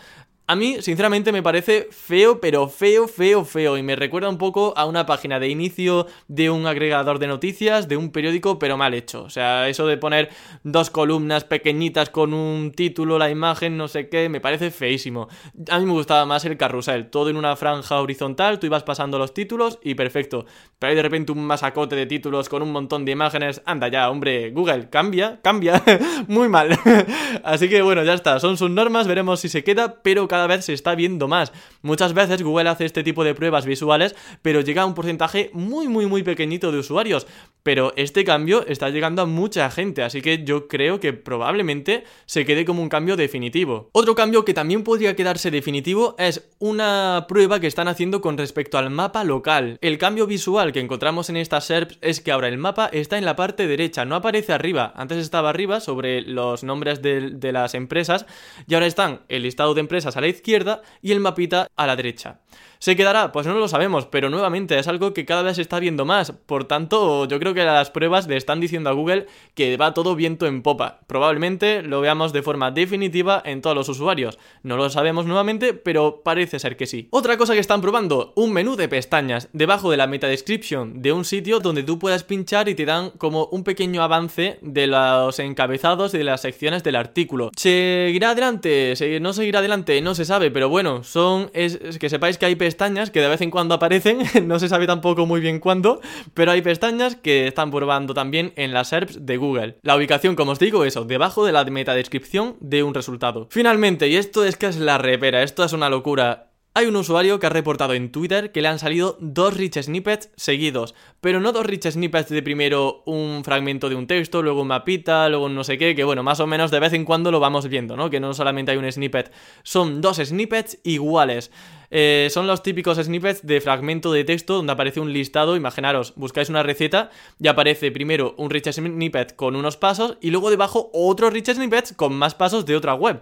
A 0.49 0.55
mí, 0.55 0.81
sinceramente, 0.81 1.31
me 1.31 1.43
parece 1.43 1.89
feo, 1.91 2.41
pero 2.41 2.67
feo, 2.69 3.07
feo, 3.07 3.45
feo. 3.45 3.77
Y 3.77 3.83
me 3.83 3.95
recuerda 3.95 4.29
un 4.29 4.39
poco 4.39 4.73
a 4.75 4.85
una 4.85 5.05
página 5.05 5.39
de 5.39 5.47
inicio 5.47 6.07
de 6.27 6.49
un 6.49 6.65
agregador 6.65 7.19
de 7.19 7.27
noticias, 7.27 7.87
de 7.87 7.97
un 7.97 8.11
periódico, 8.11 8.57
pero 8.57 8.75
mal 8.75 8.95
hecho. 8.95 9.21
O 9.21 9.29
sea, 9.29 9.69
eso 9.69 9.85
de 9.85 9.97
poner 9.97 10.29
dos 10.63 10.89
columnas 10.89 11.43
pequeñitas 11.43 12.09
con 12.09 12.33
un 12.33 12.71
título, 12.71 13.19
la 13.19 13.29
imagen, 13.29 13.77
no 13.77 13.87
sé 13.87 14.09
qué, 14.09 14.27
me 14.27 14.41
parece 14.41 14.71
feísimo. 14.71 15.27
A 15.69 15.77
mí 15.77 15.85
me 15.85 15.91
gustaba 15.91 16.25
más 16.25 16.43
el 16.45 16.57
carrusel, 16.57 17.11
todo 17.11 17.29
en 17.29 17.35
una 17.35 17.55
franja 17.55 18.01
horizontal, 18.01 18.57
tú 18.57 18.65
ibas 18.65 18.81
pasando 18.81 19.19
los 19.19 19.35
títulos 19.35 19.77
y 19.83 19.93
perfecto. 19.93 20.47
Pero 20.79 20.89
hay 20.89 20.95
de 20.95 21.03
repente 21.03 21.31
un 21.31 21.45
masacote 21.45 21.95
de 21.95 22.07
títulos 22.07 22.49
con 22.49 22.63
un 22.63 22.71
montón 22.71 23.05
de 23.05 23.11
imágenes. 23.11 23.61
Anda 23.65 23.87
ya, 23.89 24.09
hombre, 24.09 24.49
Google, 24.49 24.89
cambia, 24.89 25.39
cambia. 25.43 25.83
Muy 26.27 26.49
mal. 26.49 26.75
Así 27.43 27.69
que 27.69 27.83
bueno, 27.83 28.03
ya 28.03 28.15
está, 28.15 28.39
son 28.39 28.57
sus 28.57 28.71
normas, 28.71 29.05
veremos 29.05 29.41
si 29.41 29.47
se 29.49 29.63
queda, 29.63 30.01
pero 30.01 30.27
cada 30.27 30.38
vez 30.47 30.65
se 30.65 30.73
está 30.73 30.95
viendo 30.95 31.27
más. 31.27 31.51
Muchas 31.81 32.13
veces 32.13 32.43
Google 32.43 32.69
hace 32.69 32.85
este 32.85 33.03
tipo 33.03 33.23
de 33.23 33.35
pruebas 33.35 33.65
visuales, 33.65 34.15
pero 34.41 34.61
llega 34.61 34.83
a 34.83 34.85
un 34.85 34.93
porcentaje 34.93 35.49
muy, 35.53 35.87
muy, 35.87 36.05
muy 36.05 36.23
pequeñito 36.23 36.71
de 36.71 36.79
usuarios. 36.79 37.27
Pero 37.63 37.93
este 37.97 38.23
cambio 38.23 38.65
está 38.67 38.89
llegando 38.89 39.21
a 39.21 39.25
mucha 39.25 39.69
gente, 39.69 40.01
así 40.01 40.21
que 40.21 40.43
yo 40.43 40.67
creo 40.67 40.99
que 40.99 41.13
probablemente 41.13 42.05
se 42.25 42.45
quede 42.45 42.65
como 42.65 42.81
un 42.81 42.89
cambio 42.89 43.17
definitivo. 43.17 43.89
Otro 43.91 44.15
cambio 44.15 44.45
que 44.45 44.53
también 44.53 44.83
podría 44.83 45.15
quedarse 45.15 45.51
definitivo 45.51 46.15
es 46.17 46.49
una 46.59 47.25
prueba 47.27 47.59
que 47.59 47.67
están 47.67 47.87
haciendo 47.87 48.21
con 48.21 48.37
respecto 48.37 48.77
al 48.77 48.89
mapa 48.89 49.23
local. 49.23 49.77
El 49.81 49.97
cambio 49.97 50.25
visual 50.25 50.71
que 50.71 50.79
encontramos 50.79 51.29
en 51.29 51.37
estas 51.37 51.65
SERPs 51.65 51.97
es 52.01 52.21
que 52.21 52.31
ahora 52.31 52.47
el 52.47 52.57
mapa 52.57 52.89
está 52.91 53.17
en 53.17 53.25
la 53.25 53.35
parte 53.35 53.67
derecha, 53.67 54.05
no 54.05 54.15
aparece 54.15 54.53
arriba. 54.53 54.93
Antes 54.95 55.17
estaba 55.17 55.49
arriba 55.49 55.79
sobre 55.81 56.21
los 56.21 56.63
nombres 56.63 57.01
de, 57.01 57.31
de 57.31 57.51
las 57.51 57.73
empresas 57.73 58.25
y 58.67 58.73
ahora 58.73 58.87
están 58.87 59.21
el 59.27 59.43
listado 59.43 59.73
de 59.73 59.81
empresas 59.81 60.15
a 60.15 60.21
la 60.21 60.27
izquierda 60.29 60.81
y 61.01 61.11
el 61.11 61.19
mapita 61.19 61.67
a 61.75 61.87
la 61.87 61.95
derecha. 61.95 62.39
¿Se 62.79 62.95
quedará? 62.95 63.33
Pues 63.33 63.45
no 63.45 63.53
lo 63.55 63.67
sabemos, 63.67 64.05
pero 64.05 64.29
nuevamente 64.29 64.79
es 64.79 64.87
algo 64.87 65.13
que 65.13 65.25
cada 65.25 65.41
vez 65.41 65.57
se 65.57 65.61
está 65.61 65.79
viendo 65.79 66.05
más. 66.05 66.31
Por 66.31 66.63
tanto, 66.63 67.25
yo 67.25 67.37
creo 67.37 67.53
que 67.53 67.65
las 67.65 67.91
pruebas 67.91 68.27
le 68.27 68.37
están 68.37 68.61
diciendo 68.61 68.89
a 68.89 68.93
Google 68.93 69.27
que 69.53 69.75
va 69.75 69.93
todo 69.93 70.15
viento 70.15 70.47
en 70.47 70.61
popa. 70.61 71.01
Probablemente 71.05 71.81
lo 71.81 71.99
veamos 71.99 72.31
de 72.31 72.41
forma 72.41 72.71
definitiva 72.71 73.41
en 73.43 73.61
todos 73.61 73.75
los 73.75 73.89
usuarios. 73.89 74.39
No 74.63 74.77
lo 74.77 74.89
sabemos 74.89 75.25
nuevamente, 75.25 75.73
pero 75.73 76.21
parece 76.23 76.57
ser 76.57 76.77
que 76.77 76.87
sí. 76.87 77.09
Otra 77.11 77.35
cosa 77.35 77.53
que 77.53 77.59
están 77.59 77.81
probando, 77.81 78.31
un 78.37 78.53
menú 78.53 78.77
de 78.77 78.87
pestañas 78.87 79.49
debajo 79.51 79.91
de 79.91 79.97
la 79.97 80.07
meta 80.07 80.27
description 80.27 81.01
de 81.01 81.11
un 81.11 81.25
sitio 81.25 81.59
donde 81.59 81.83
tú 81.83 81.99
puedas 81.99 82.23
pinchar 82.23 82.69
y 82.69 82.75
te 82.75 82.85
dan 82.85 83.11
como 83.11 83.47
un 83.51 83.65
pequeño 83.65 84.01
avance 84.01 84.57
de 84.61 84.87
los 84.87 85.37
encabezados 85.39 86.13
y 86.13 86.17
de 86.17 86.23
las 86.23 86.41
secciones 86.41 86.83
del 86.83 86.95
artículo. 86.95 87.51
¿Seguirá 87.55 88.31
adelante? 88.31 88.93
¿No 89.19 89.33
seguirá 89.33 89.59
adelante? 89.59 90.01
No 90.01 90.15
se 90.15 90.25
sabe, 90.25 90.49
pero 90.49 90.69
bueno, 90.69 91.03
son 91.03 91.51
es, 91.53 91.77
que 91.99 92.09
sepáis 92.09 92.37
que 92.39 92.47
hay 92.47 92.55
pestañas 92.55 93.11
que 93.11 93.21
de 93.21 93.27
vez 93.27 93.41
en 93.41 93.51
cuando 93.51 93.75
aparecen, 93.75 94.23
no 94.47 94.57
se 94.59 94.69
sabe 94.69 94.87
tampoco 94.87 95.25
muy 95.25 95.41
bien 95.41 95.59
cuándo, 95.59 96.01
pero 96.33 96.51
hay 96.51 96.61
pestañas 96.61 97.15
que 97.15 97.47
están 97.47 97.69
probando 97.69 98.13
también 98.13 98.53
en 98.55 98.73
las 98.73 98.89
SERPs 98.89 99.25
de 99.25 99.37
Google. 99.37 99.77
La 99.83 99.95
ubicación, 99.95 100.35
como 100.35 100.53
os 100.53 100.59
digo, 100.59 100.85
eso, 100.85 101.05
debajo 101.05 101.45
de 101.45 101.51
la 101.51 101.63
metadescripción 101.65 102.55
de 102.59 102.83
un 102.83 102.93
resultado. 102.93 103.47
Finalmente, 103.51 104.07
y 104.07 104.15
esto 104.15 104.43
es 104.43 104.57
que 104.57 104.67
es 104.67 104.77
la 104.77 104.97
repera, 104.97 105.43
esto 105.43 105.63
es 105.63 105.73
una 105.73 105.89
locura. 105.89 106.48
Hay 106.75 106.85
un 106.85 106.95
usuario 106.95 107.39
que 107.39 107.47
ha 107.47 107.49
reportado 107.49 107.93
en 107.93 108.11
Twitter 108.11 108.51
que 108.51 108.61
le 108.61 108.67
han 108.67 108.77
salido 108.77 109.17
dos 109.19 109.57
rich 109.57 109.81
snippets 109.81 110.29
seguidos, 110.35 110.93
pero 111.19 111.39
no 111.39 111.51
dos 111.51 111.65
rich 111.65 111.89
snippets 111.89 112.29
de 112.29 112.43
primero 112.43 113.01
un 113.07 113.43
fragmento 113.43 113.89
de 113.89 113.95
un 113.95 114.05
texto, 114.05 114.43
luego 114.43 114.61
un 114.61 114.67
mapita, 114.67 115.27
luego 115.29 115.49
no 115.49 115.63
sé 115.63 115.79
qué, 115.79 115.95
que 115.95 116.03
bueno, 116.03 116.21
más 116.21 116.39
o 116.39 116.45
menos 116.45 116.69
de 116.69 116.79
vez 116.79 116.93
en 116.93 117.05
cuando 117.05 117.31
lo 117.31 117.39
vamos 117.39 117.67
viendo, 117.67 117.97
¿no? 117.97 118.11
Que 118.11 118.19
no 118.19 118.35
solamente 118.35 118.71
hay 118.71 118.77
un 118.77 118.89
snippet, 118.89 119.31
son 119.63 119.99
dos 119.99 120.17
snippets 120.17 120.77
iguales. 120.83 121.51
Eh, 121.91 122.27
son 122.29 122.45
los 122.45 122.61
típicos 122.61 122.99
snippets 122.99 123.45
de 123.47 123.61
fragmento 123.61 124.11
de 124.13 124.23
texto 124.23 124.53
donde 124.53 124.73
aparece 124.73 124.99
un 124.99 125.11
listado. 125.11 125.55
Imaginaros, 125.55 126.13
buscáis 126.15 126.49
una 126.49 126.61
receta 126.61 127.09
y 127.39 127.47
aparece 127.47 127.91
primero 127.91 128.35
un 128.37 128.51
rich 128.51 128.71
snippet 128.71 129.35
con 129.35 129.55
unos 129.55 129.75
pasos 129.75 130.17
y 130.21 130.29
luego 130.29 130.51
debajo 130.51 130.91
otro 130.93 131.31
rich 131.31 131.51
snippet 131.51 131.95
con 131.95 132.13
más 132.13 132.35
pasos 132.35 132.67
de 132.67 132.75
otra 132.75 132.93
web. 132.93 133.21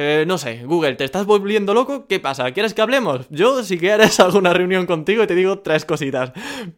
Eh, 0.00 0.24
no 0.28 0.38
sé, 0.38 0.62
Google, 0.64 0.94
¿te 0.94 1.02
estás 1.02 1.26
volviendo 1.26 1.74
loco? 1.74 2.06
¿Qué 2.06 2.20
pasa? 2.20 2.52
¿Quieres 2.52 2.72
que 2.72 2.80
hablemos? 2.80 3.26
Yo, 3.30 3.64
si 3.64 3.78
quieres, 3.78 4.20
hago 4.20 4.38
una 4.38 4.52
reunión 4.54 4.86
contigo 4.86 5.24
y 5.24 5.26
te 5.26 5.34
digo 5.34 5.58
tres 5.58 5.84
cositas. 5.84 6.30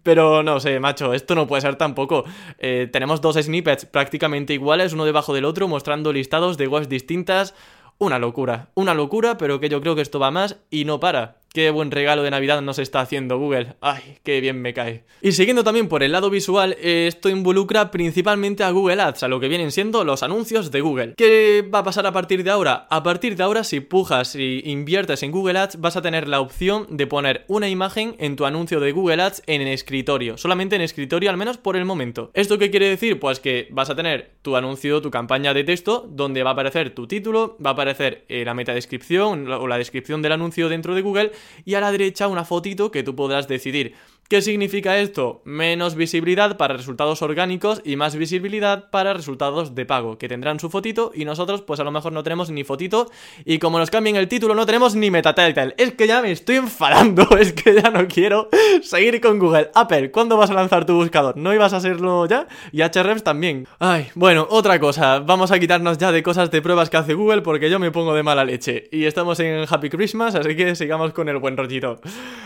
Pero 0.02 0.42
no 0.42 0.58
sé, 0.58 0.80
macho, 0.80 1.12
esto 1.12 1.34
no 1.34 1.46
puede 1.46 1.60
ser 1.60 1.76
tampoco. 1.76 2.24
Eh, 2.58 2.88
tenemos 2.90 3.20
dos 3.20 3.36
snippets 3.36 3.84
prácticamente 3.84 4.54
iguales, 4.54 4.94
uno 4.94 5.04
debajo 5.04 5.34
del 5.34 5.44
otro, 5.44 5.68
mostrando 5.68 6.14
listados 6.14 6.56
de 6.56 6.66
webs 6.66 6.88
distintas. 6.88 7.54
Una 7.98 8.18
locura, 8.18 8.70
una 8.72 8.94
locura, 8.94 9.36
pero 9.36 9.60
que 9.60 9.68
yo 9.68 9.82
creo 9.82 9.94
que 9.94 10.00
esto 10.00 10.18
va 10.18 10.30
más 10.30 10.56
y 10.70 10.86
no 10.86 10.98
para. 10.98 11.39
Qué 11.52 11.70
buen 11.70 11.90
regalo 11.90 12.22
de 12.22 12.30
Navidad 12.30 12.62
nos 12.62 12.78
está 12.78 13.00
haciendo 13.00 13.36
Google. 13.36 13.74
Ay, 13.80 14.18
qué 14.22 14.40
bien 14.40 14.62
me 14.62 14.72
cae. 14.72 15.02
Y 15.20 15.32
siguiendo 15.32 15.64
también 15.64 15.88
por 15.88 16.04
el 16.04 16.12
lado 16.12 16.30
visual, 16.30 16.76
eh, 16.80 17.06
esto 17.08 17.28
involucra 17.28 17.90
principalmente 17.90 18.62
a 18.62 18.70
Google 18.70 19.02
Ads, 19.02 19.24
a 19.24 19.28
lo 19.28 19.40
que 19.40 19.48
vienen 19.48 19.72
siendo 19.72 20.04
los 20.04 20.22
anuncios 20.22 20.70
de 20.70 20.80
Google. 20.80 21.14
¿Qué 21.16 21.68
va 21.68 21.80
a 21.80 21.84
pasar 21.84 22.06
a 22.06 22.12
partir 22.12 22.44
de 22.44 22.50
ahora? 22.50 22.86
A 22.88 23.02
partir 23.02 23.34
de 23.34 23.42
ahora, 23.42 23.64
si 23.64 23.80
pujas 23.80 24.36
y 24.36 24.62
inviertes 24.64 25.24
en 25.24 25.32
Google 25.32 25.58
Ads, 25.58 25.80
vas 25.80 25.96
a 25.96 26.02
tener 26.02 26.28
la 26.28 26.38
opción 26.38 26.86
de 26.88 27.08
poner 27.08 27.44
una 27.48 27.68
imagen 27.68 28.14
en 28.20 28.36
tu 28.36 28.46
anuncio 28.46 28.78
de 28.78 28.92
Google 28.92 29.20
Ads 29.20 29.42
en 29.48 29.60
el 29.60 29.68
escritorio. 29.68 30.38
Solamente 30.38 30.76
en 30.76 30.82
escritorio, 30.82 31.30
al 31.30 31.36
menos 31.36 31.58
por 31.58 31.74
el 31.74 31.84
momento. 31.84 32.30
¿Esto 32.32 32.58
qué 32.58 32.70
quiere 32.70 32.88
decir? 32.88 33.18
Pues 33.18 33.40
que 33.40 33.66
vas 33.72 33.90
a 33.90 33.96
tener 33.96 34.34
tu 34.42 34.54
anuncio, 34.54 35.02
tu 35.02 35.10
campaña 35.10 35.52
de 35.52 35.64
texto, 35.64 36.06
donde 36.08 36.44
va 36.44 36.50
a 36.50 36.52
aparecer 36.52 36.90
tu 36.90 37.08
título, 37.08 37.56
va 37.64 37.70
a 37.70 37.72
aparecer 37.72 38.24
eh, 38.28 38.44
la 38.44 38.54
metadescripción 38.54 39.50
o 39.50 39.66
la 39.66 39.78
descripción 39.78 40.22
del 40.22 40.30
anuncio 40.30 40.68
dentro 40.68 40.94
de 40.94 41.02
Google 41.02 41.32
y 41.64 41.74
a 41.74 41.80
la 41.80 41.92
derecha 41.92 42.28
una 42.28 42.44
fotito 42.44 42.90
que 42.90 43.02
tú 43.02 43.14
podrás 43.14 43.48
decidir 43.48 43.94
¿Qué 44.30 44.42
significa 44.42 44.96
esto? 44.96 45.42
Menos 45.44 45.96
visibilidad 45.96 46.56
para 46.56 46.76
resultados 46.76 47.20
orgánicos 47.20 47.82
y 47.84 47.96
más 47.96 48.14
visibilidad 48.14 48.88
para 48.90 49.12
resultados 49.12 49.74
de 49.74 49.84
pago, 49.86 50.18
que 50.18 50.28
tendrán 50.28 50.60
su 50.60 50.70
fotito 50.70 51.10
y 51.12 51.24
nosotros 51.24 51.62
pues 51.62 51.80
a 51.80 51.84
lo 51.84 51.90
mejor 51.90 52.12
no 52.12 52.22
tenemos 52.22 52.48
ni 52.48 52.62
fotito 52.62 53.10
y 53.44 53.58
como 53.58 53.80
nos 53.80 53.90
cambien 53.90 54.14
el 54.14 54.28
título 54.28 54.54
no 54.54 54.66
tenemos 54.66 54.94
ni 54.94 55.10
meta 55.10 55.34
Es 55.76 55.94
que 55.94 56.06
ya 56.06 56.22
me 56.22 56.30
estoy 56.30 56.58
enfadando, 56.58 57.26
es 57.40 57.52
que 57.54 57.74
ya 57.74 57.90
no 57.90 58.06
quiero 58.06 58.48
seguir 58.82 59.20
con 59.20 59.40
Google. 59.40 59.72
Apple, 59.74 60.12
¿cuándo 60.12 60.36
vas 60.36 60.50
a 60.50 60.54
lanzar 60.54 60.86
tu 60.86 60.94
buscador? 60.94 61.36
¿No 61.36 61.52
ibas 61.52 61.72
a 61.72 61.78
hacerlo 61.78 62.24
ya? 62.26 62.46
Y 62.70 62.82
Hrefs 62.82 63.24
también. 63.24 63.66
Ay, 63.80 64.10
bueno, 64.14 64.46
otra 64.48 64.78
cosa, 64.78 65.18
vamos 65.18 65.50
a 65.50 65.58
quitarnos 65.58 65.98
ya 65.98 66.12
de 66.12 66.22
cosas 66.22 66.52
de 66.52 66.62
pruebas 66.62 66.88
que 66.88 66.98
hace 66.98 67.14
Google 67.14 67.42
porque 67.42 67.68
yo 67.68 67.80
me 67.80 67.90
pongo 67.90 68.14
de 68.14 68.22
mala 68.22 68.44
leche. 68.44 68.88
Y 68.92 69.06
estamos 69.06 69.40
en 69.40 69.66
Happy 69.68 69.90
Christmas, 69.90 70.36
así 70.36 70.54
que 70.54 70.76
sigamos 70.76 71.12
con 71.12 71.28
el 71.28 71.29
buen 71.38 71.56
rollito. 71.56 72.00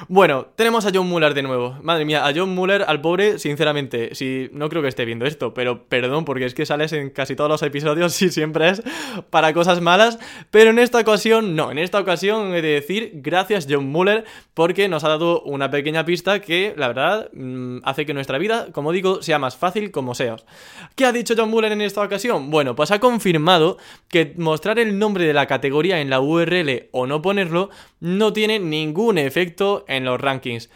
Bueno, 0.09 0.47
tenemos 0.57 0.85
a 0.87 0.91
John 0.93 1.09
Muller 1.09 1.35
de 1.35 1.43
nuevo 1.43 1.79
madre 1.83 2.05
mía, 2.05 2.27
a 2.27 2.33
John 2.35 2.55
Muller, 2.55 2.85
al 2.87 3.01
pobre, 3.01 3.39
sinceramente, 3.39 4.15
si 4.15 4.51
no 4.53 4.69
creo 4.69 4.83
que 4.83 4.89
esté 4.89 5.05
viendo 5.05 5.25
esto, 5.27 5.55
pero 5.55 5.85
perdón, 5.85 6.25
porque 6.25 6.45
es 6.45 6.55
que 6.55 6.67
sales 6.67 6.93
en 6.93 7.11
casi 7.11 7.37
todos 7.37 7.51
los 7.51 7.63
episodios 7.63 8.21
y 8.23 8.31
siempre 8.31 8.71
es 8.71 8.83
para 9.31 9.53
cosas 9.53 9.81
malas, 9.81 10.19
pero 10.51 10.71
en 10.71 10.79
esta 10.79 10.99
ocasión 11.01 11.57
no, 11.57 11.71
en 11.71 11.79
esta 11.79 12.01
ocasión 12.01 12.55
he 12.55 12.63
de 12.63 12.69
decir 12.69 13.11
gracias 13.15 13.67
John 13.69 13.87
Muller 13.87 14.25
porque 14.55 14.89
nos 14.89 15.05
ha 15.05 15.09
dado 15.09 15.43
una 15.43 15.71
pequeña 15.71 16.05
pista 16.05 16.41
que, 16.41 16.75
la 16.77 16.89
verdad, 16.89 17.31
mm, 17.33 17.79
hace 17.85 18.07
que 18.07 18.15
nuestra 18.15 18.39
vida, 18.39 18.69
como 18.73 18.93
digo, 18.93 19.23
sea 19.23 19.39
más 19.39 19.57
fácil 19.57 19.91
como 19.91 20.15
sea. 20.15 20.37
¿Qué 20.95 21.05
ha 21.05 21.13
dicho 21.13 21.35
John 21.37 21.51
Muller 21.51 21.73
en 21.73 21.81
esta 21.81 22.03
ocasión? 22.03 22.51
Bueno, 22.51 22.75
pues 22.75 22.91
ha 22.91 23.01
confirmado 23.01 23.79
que 24.09 24.35
mostrar 24.37 24.79
el 24.79 24.99
nombre 24.99 25.27
de 25.27 25.33
la 25.33 25.47
categoría 25.47 26.01
en 26.01 26.11
la 26.11 26.21
URL 26.21 26.89
o 26.93 27.07
no 27.07 27.23
ponerlo 27.23 27.71
no 28.01 28.33
tiene 28.33 28.59
ningún 28.75 29.19
efecto 29.19 29.85
en 29.87 30.05
los 30.05 30.21
rankings. 30.21 30.69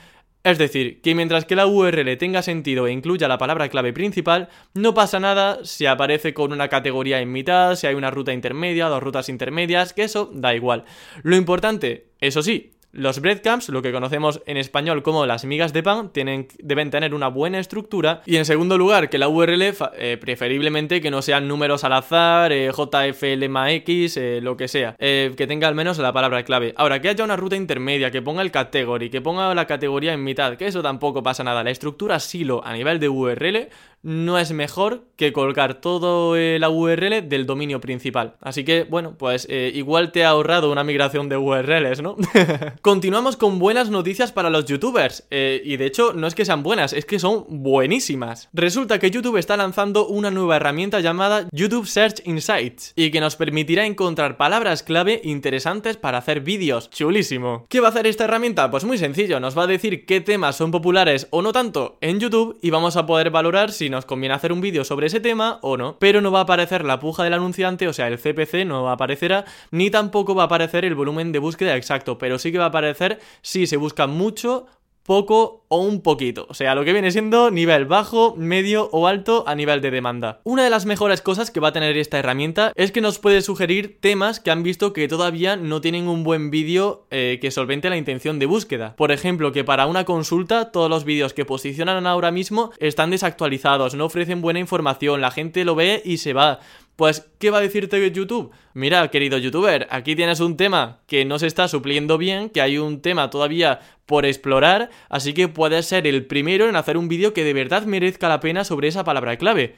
Es 0.45 0.57
decir, 0.57 1.03
que 1.03 1.17
mientras 1.17 1.45
que 1.45 1.57
la 1.57 1.67
URL 1.67 2.17
tenga 2.17 2.43
sentido 2.43 2.87
e 2.87 2.93
incluya 2.93 3.27
la 3.27 3.39
palabra 3.39 3.69
clave 3.69 3.93
principal, 3.93 4.49
no 4.73 4.95
pasa 4.95 5.19
nada 5.19 5.59
si 5.65 5.85
aparece 5.85 6.33
con 6.33 6.53
una 6.53 6.69
categoría 6.69 7.21
en 7.21 7.33
mitad, 7.33 7.75
si 7.75 7.89
hay 7.89 7.97
una 7.97 8.13
ruta 8.13 8.33
intermedia, 8.33 8.87
dos 8.87 9.03
rutas 9.03 9.29
intermedias, 9.29 9.93
que 9.93 10.05
eso 10.05 10.31
da 10.33 10.55
igual. 10.55 10.85
Lo 11.23 11.35
importante, 11.35 12.13
eso 12.21 12.43
sí, 12.43 12.73
los 12.99 13.21
breadcrumbs, 13.21 13.69
lo 13.69 13.81
que 13.81 13.93
conocemos 13.93 14.43
en 14.47 14.57
español 14.57 15.03
como 15.03 15.25
las 15.25 15.45
migas 15.45 15.73
de 15.73 15.83
pan, 15.83 16.11
tienen, 16.13 16.49
deben 16.59 16.91
tener 16.91 17.15
una 17.15 17.29
buena 17.29 17.59
estructura. 17.59 18.23
Y 18.27 18.37
en 18.37 18.45
segundo 18.45 18.77
lugar, 18.77 19.09
que 19.09 19.19
la 19.19 19.29
URL, 19.29 19.75
eh, 19.97 20.19
preferiblemente 20.21 21.01
que 21.01 21.11
no 21.11 21.23
sean 21.23 21.49
números 21.49 21.85
al 21.85 21.93
azar, 21.93 22.53
eh, 22.53 22.71
JFLMAX, 22.71 24.17
eh, 24.17 24.41
lo 24.43 24.57
que 24.57 24.69
sea. 24.69 24.97
que 24.99 25.47
tenga 25.47 25.69
al 25.69 25.75
menos 25.75 25.99
la 25.99 26.13
palabra 26.13 26.43
clave. 26.43 26.75
Ahora, 26.77 27.01
que 27.01 27.09
haya 27.09 27.25
una 27.25 27.37
ruta 27.37 27.57
intermedia, 27.57 28.11
que 28.11 28.21
ponga 28.21 28.43
el 28.43 28.51
category, 28.51 29.11
que 29.11 29.21
ponga 29.21 29.55
la 29.55 29.67
categoría 29.67 30.13
en 30.13 30.25
mitad, 30.25 30.57
que 30.57 30.67
eso 30.67 30.83
tampoco 30.83 31.23
pasa 31.23 31.45
nada. 31.45 31.63
La 31.63 31.71
estructura 31.71 32.19
silo 32.21 32.65
a 32.65 32.73
nivel 32.73 32.99
de 32.99 33.09
URL 33.09 33.69
no 34.03 34.39
es 34.39 34.53
mejor 34.53 35.05
que 35.17 35.33
colgar 35.33 35.81
todo 35.81 36.37
la 36.37 36.71
URL 36.71 37.29
del 37.29 37.47
dominio 37.47 37.81
principal. 37.81 38.37
Así 38.41 38.65
que, 38.65 38.85
bueno, 38.85 39.17
pues 39.19 39.49
igual 39.49 40.13
te 40.13 40.25
ha 40.25 40.31
ahorrado 40.31 40.71
una 40.71 40.85
migración 40.85 41.29
de 41.29 41.37
URLs, 41.37 42.03
¿no? 42.03 42.17
Continuamos 42.83 43.37
con 43.37 43.59
buenas 43.59 43.91
noticias 43.91 44.33
para 44.33 44.51
los 44.51 44.65
youtubers. 44.67 45.27
Eh, 45.31 45.63
y 45.65 45.77
de 45.77 45.87
hecho, 45.87 46.13
no 46.13 46.27
es 46.27 46.35
que 46.35 46.45
sean 46.45 46.63
buenas, 46.63 46.93
es 46.93 47.05
que 47.05 47.19
son 47.19 47.45
buenísimas. 47.49 48.49
Resulta 48.53 48.99
que 48.99 49.11
YouTube 49.11 49.37
está 49.37 49.57
lanzando 49.57 50.07
una 50.07 50.31
nueva 50.31 50.57
herramienta 50.57 51.01
llamada 51.01 51.49
YouTube 51.53 51.87
Search 51.87 52.27
Insights 52.27 52.93
y 52.97 53.11
que 53.11 53.21
nos 53.21 53.37
permitirá 53.37 53.87
encontrar 53.87 54.37
palabras 54.37 54.83
clave 54.83 55.21
interesantes 55.25 55.97
para 55.97 56.19
hacer 56.19 56.41
vídeos. 56.41 56.91
Chulísimo. 56.91 57.67
¿Qué 57.69 57.81
va 57.81 57.89
a 57.89 57.91
hacer 57.91 58.07
esta 58.07 58.25
herramienta? 58.25 58.71
Pues 58.71 58.85
muy 58.85 58.99
sencillo, 58.99 59.41
nos 59.41 59.57
va 59.57 59.65
a 59.65 59.69
decir 59.69 60.07
qué 60.07 60.21
temas 60.21 60.57
son 60.57 60.71
populares 60.71 61.29
o 61.31 61.43
no 61.43 61.53
tanto 61.53 61.99
en 62.01 62.21
YouTube 62.21 62.59
y 62.63 62.71
vamos 62.71 62.97
a 62.97 63.07
poder 63.07 63.31
valorar 63.31 63.73
si 63.73 63.88
nos 63.91 64.07
conviene 64.07 64.35
hacer 64.35 64.53
un 64.53 64.61
vídeo 64.61 64.85
sobre 64.85 65.07
ese 65.07 65.21
tema 65.21 65.59
o 65.63 65.77
no. 65.77 65.99
Pero 65.99 66.21
no 66.21 66.31
va 66.31 66.41
a 66.41 66.43
aparecer 66.43 66.85
la 66.85 67.01
puja 67.01 67.25
del 67.25 67.35
anunciante, 67.35 67.89
o 67.89 67.93
sea, 67.93 68.09
el 68.09 68.19
CPC 68.19 68.65
no 68.67 68.91
aparecerá, 68.91 69.45
ni 69.71 69.91
tampoco 69.91 70.35
va 70.35 70.45
a 70.45 70.47
aparecer 70.47 70.85
el 70.85 70.95
volumen 70.95 71.33
de 71.33 71.39
búsqueda 71.39 71.77
exacto, 71.77 72.19
pero 72.19 72.39
sí 72.39 72.53
que 72.53 72.59
va 72.59 72.65
a 72.65 72.69
aparecer 72.69 73.19
si 73.43 73.67
se 73.67 73.77
busca 73.77 74.07
mucho 74.07 74.67
poco 75.09 75.65
o 75.69 75.81
un 75.81 76.03
poquito. 76.03 76.47
O 76.51 76.55
sea, 76.55 76.75
lo 76.75 76.85
que 76.85 76.93
viene 76.93 77.11
siendo 77.11 77.51
nivel 77.51 77.87
bajo, 77.87 78.37
medio 78.37 78.91
o 78.93 79.07
alto 79.07 79.43
a 79.47 79.55
nivel 79.55 79.81
de 79.81 79.91
demanda. 79.91 80.43
Una 80.45 80.65
de 80.65 80.69
las 80.69 80.85
mejores 80.85 81.23
cosas 81.23 81.51
que 81.51 81.61
va 81.61 81.69
a 81.69 81.73
tener 81.73 81.97
esta 81.97 82.19
herramienta 82.19 82.73
es 82.77 82.93
que 82.93 83.01
nos 83.01 83.19
puede 83.19 83.41
sugerir 83.41 83.97
temas 84.01 84.39
que 84.39 84.51
han 84.51 84.63
visto 84.63 84.93
que 84.93 85.09
todavía 85.09 85.57
no 85.57 85.81
tienen 85.81 86.09
un 86.09 86.25
buen 86.25 86.51
vídeo 86.51 87.07
eh, 87.11 87.39
que 87.41 87.51
solvente 87.51 87.89
la 87.89 87.97
intención 87.97 88.39
de 88.39 88.45
búsqueda. 88.45 88.97
Por 88.97 89.11
ejemplo, 89.11 89.51
que 89.51 89.65
para 89.65 89.87
una 89.87 90.05
consulta 90.05 90.73
todos 90.73 90.91
los 90.91 91.05
vídeos 91.05 91.33
que 91.33 91.47
posicionan 91.47 92.07
ahora 92.07 92.31
mismo 92.31 92.71
están 92.79 93.09
desactualizados, 93.09 93.95
no 93.95 94.05
ofrecen 94.05 94.43
buena 94.43 94.61
información, 94.61 95.23
la 95.23 95.31
gente 95.31 95.65
lo 95.65 95.75
ve 95.75 96.03
y 96.05 96.19
se 96.19 96.35
va. 96.35 96.61
Pues, 96.99 97.31
¿qué 97.39 97.51
va 97.51 97.59
a 97.59 97.61
decirte 97.61 98.11
YouTube? 98.11 98.51
Mira, 98.75 99.09
querido 99.13 99.39
youtuber, 99.39 99.87
aquí 99.89 100.17
tienes 100.17 100.41
un 100.41 100.57
tema 100.57 100.99
que 101.07 101.25
no 101.25 101.39
se 101.39 101.47
está 101.47 101.69
supliendo 101.69 102.19
bien, 102.19 102.51
que 102.51 102.61
hay 102.61 102.77
un 102.77 103.03
tema 103.03 103.31
todavía 103.31 103.79
por 104.05 104.27
explorar, 104.27 104.91
así 105.09 105.33
que 105.33 105.47
puedes 105.47 105.87
ser 105.87 106.09
el 106.09 106.27
primero 106.27 106.69
en 106.69 106.75
hacer 106.75 106.97
un 106.97 107.07
vídeo 107.07 107.33
que 107.33 107.45
de 107.45 107.53
verdad 107.53 107.85
merezca 107.85 108.29
la 108.29 108.41
pena 108.41 108.65
sobre 108.65 108.89
esa 108.89 109.05
palabra 109.05 109.37
clave. 109.37 109.77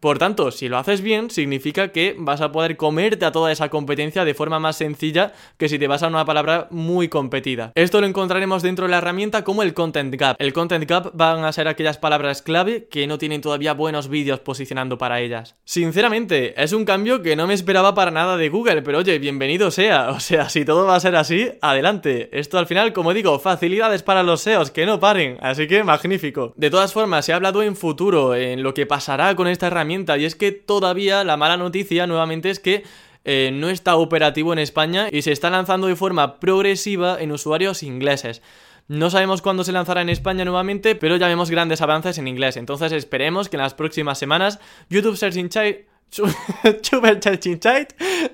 Por 0.00 0.18
tanto, 0.18 0.52
si 0.52 0.68
lo 0.68 0.78
haces 0.78 1.00
bien, 1.00 1.28
significa 1.28 1.88
que 1.88 2.14
vas 2.16 2.40
a 2.40 2.52
poder 2.52 2.76
comerte 2.76 3.24
a 3.24 3.32
toda 3.32 3.50
esa 3.50 3.68
competencia 3.68 4.24
de 4.24 4.32
forma 4.32 4.60
más 4.60 4.76
sencilla 4.76 5.32
que 5.56 5.68
si 5.68 5.76
te 5.76 5.88
vas 5.88 6.04
a 6.04 6.06
una 6.06 6.24
palabra 6.24 6.68
muy 6.70 7.08
competida. 7.08 7.72
Esto 7.74 8.00
lo 8.00 8.06
encontraremos 8.06 8.62
dentro 8.62 8.84
de 8.84 8.92
la 8.92 8.98
herramienta 8.98 9.42
como 9.42 9.64
el 9.64 9.74
Content 9.74 10.14
Gap. 10.14 10.36
El 10.38 10.52
Content 10.52 10.88
Gap 10.88 11.10
van 11.14 11.44
a 11.44 11.52
ser 11.52 11.66
aquellas 11.66 11.98
palabras 11.98 12.42
clave 12.42 12.86
que 12.88 13.08
no 13.08 13.18
tienen 13.18 13.40
todavía 13.40 13.74
buenos 13.74 14.08
vídeos 14.08 14.38
posicionando 14.38 14.98
para 14.98 15.20
ellas. 15.20 15.56
Sinceramente, 15.64 16.62
es 16.62 16.72
un 16.72 16.84
cambio 16.84 17.20
que 17.20 17.34
no 17.34 17.48
me 17.48 17.54
esperaba 17.54 17.96
para 17.96 18.12
nada 18.12 18.36
de 18.36 18.50
Google, 18.50 18.82
pero 18.82 18.98
oye, 18.98 19.18
bienvenido 19.18 19.70
sea. 19.72 20.10
O 20.18 20.20
sea, 20.20 20.48
si 20.48 20.64
todo 20.64 20.84
va 20.84 20.96
a 20.96 21.00
ser 21.00 21.14
así, 21.16 21.52
adelante. 21.62 22.28
Esto 22.32 22.58
al 22.58 22.66
final, 22.66 22.92
como 22.92 23.14
digo, 23.14 23.38
facilidades 23.38 24.02
para 24.02 24.24
los 24.24 24.42
SEOs, 24.42 24.72
que 24.72 24.84
no 24.84 25.00
paren. 25.00 25.38
Así 25.40 25.66
que 25.68 25.84
magnífico. 25.84 26.52
De 26.56 26.70
todas 26.70 26.92
formas, 26.92 27.24
se 27.24 27.32
ha 27.32 27.36
hablado 27.36 27.62
en 27.62 27.76
futuro, 27.76 28.34
en 28.34 28.62
lo 28.62 28.74
que 28.74 28.84
pasará 28.84 29.34
con 29.36 29.46
esta 29.46 29.68
herramienta 29.68 29.87
y 30.16 30.24
es 30.24 30.34
que 30.34 30.52
todavía 30.52 31.24
la 31.24 31.36
mala 31.36 31.56
noticia 31.56 32.06
nuevamente 32.06 32.50
es 32.50 32.60
que 32.60 32.84
eh, 33.24 33.50
no 33.52 33.68
está 33.68 33.96
operativo 33.96 34.52
en 34.52 34.58
España 34.58 35.08
y 35.10 35.22
se 35.22 35.32
está 35.32 35.50
lanzando 35.50 35.86
de 35.86 35.96
forma 35.96 36.40
progresiva 36.40 37.20
en 37.20 37.32
usuarios 37.32 37.82
ingleses. 37.82 38.42
No 38.86 39.10
sabemos 39.10 39.42
cuándo 39.42 39.64
se 39.64 39.72
lanzará 39.72 40.00
en 40.00 40.08
España 40.08 40.44
nuevamente, 40.46 40.94
pero 40.94 41.16
ya 41.16 41.28
vemos 41.28 41.50
grandes 41.50 41.82
avances 41.82 42.16
en 42.16 42.26
inglés. 42.26 42.56
Entonces 42.56 42.92
esperemos 42.92 43.48
que 43.50 43.56
en 43.56 43.62
las 43.62 43.74
próximas 43.74 44.18
semanas 44.18 44.60
YouTube 44.88 45.16
Search 45.16 45.36
Insight 45.36 45.86
Search 46.10 47.46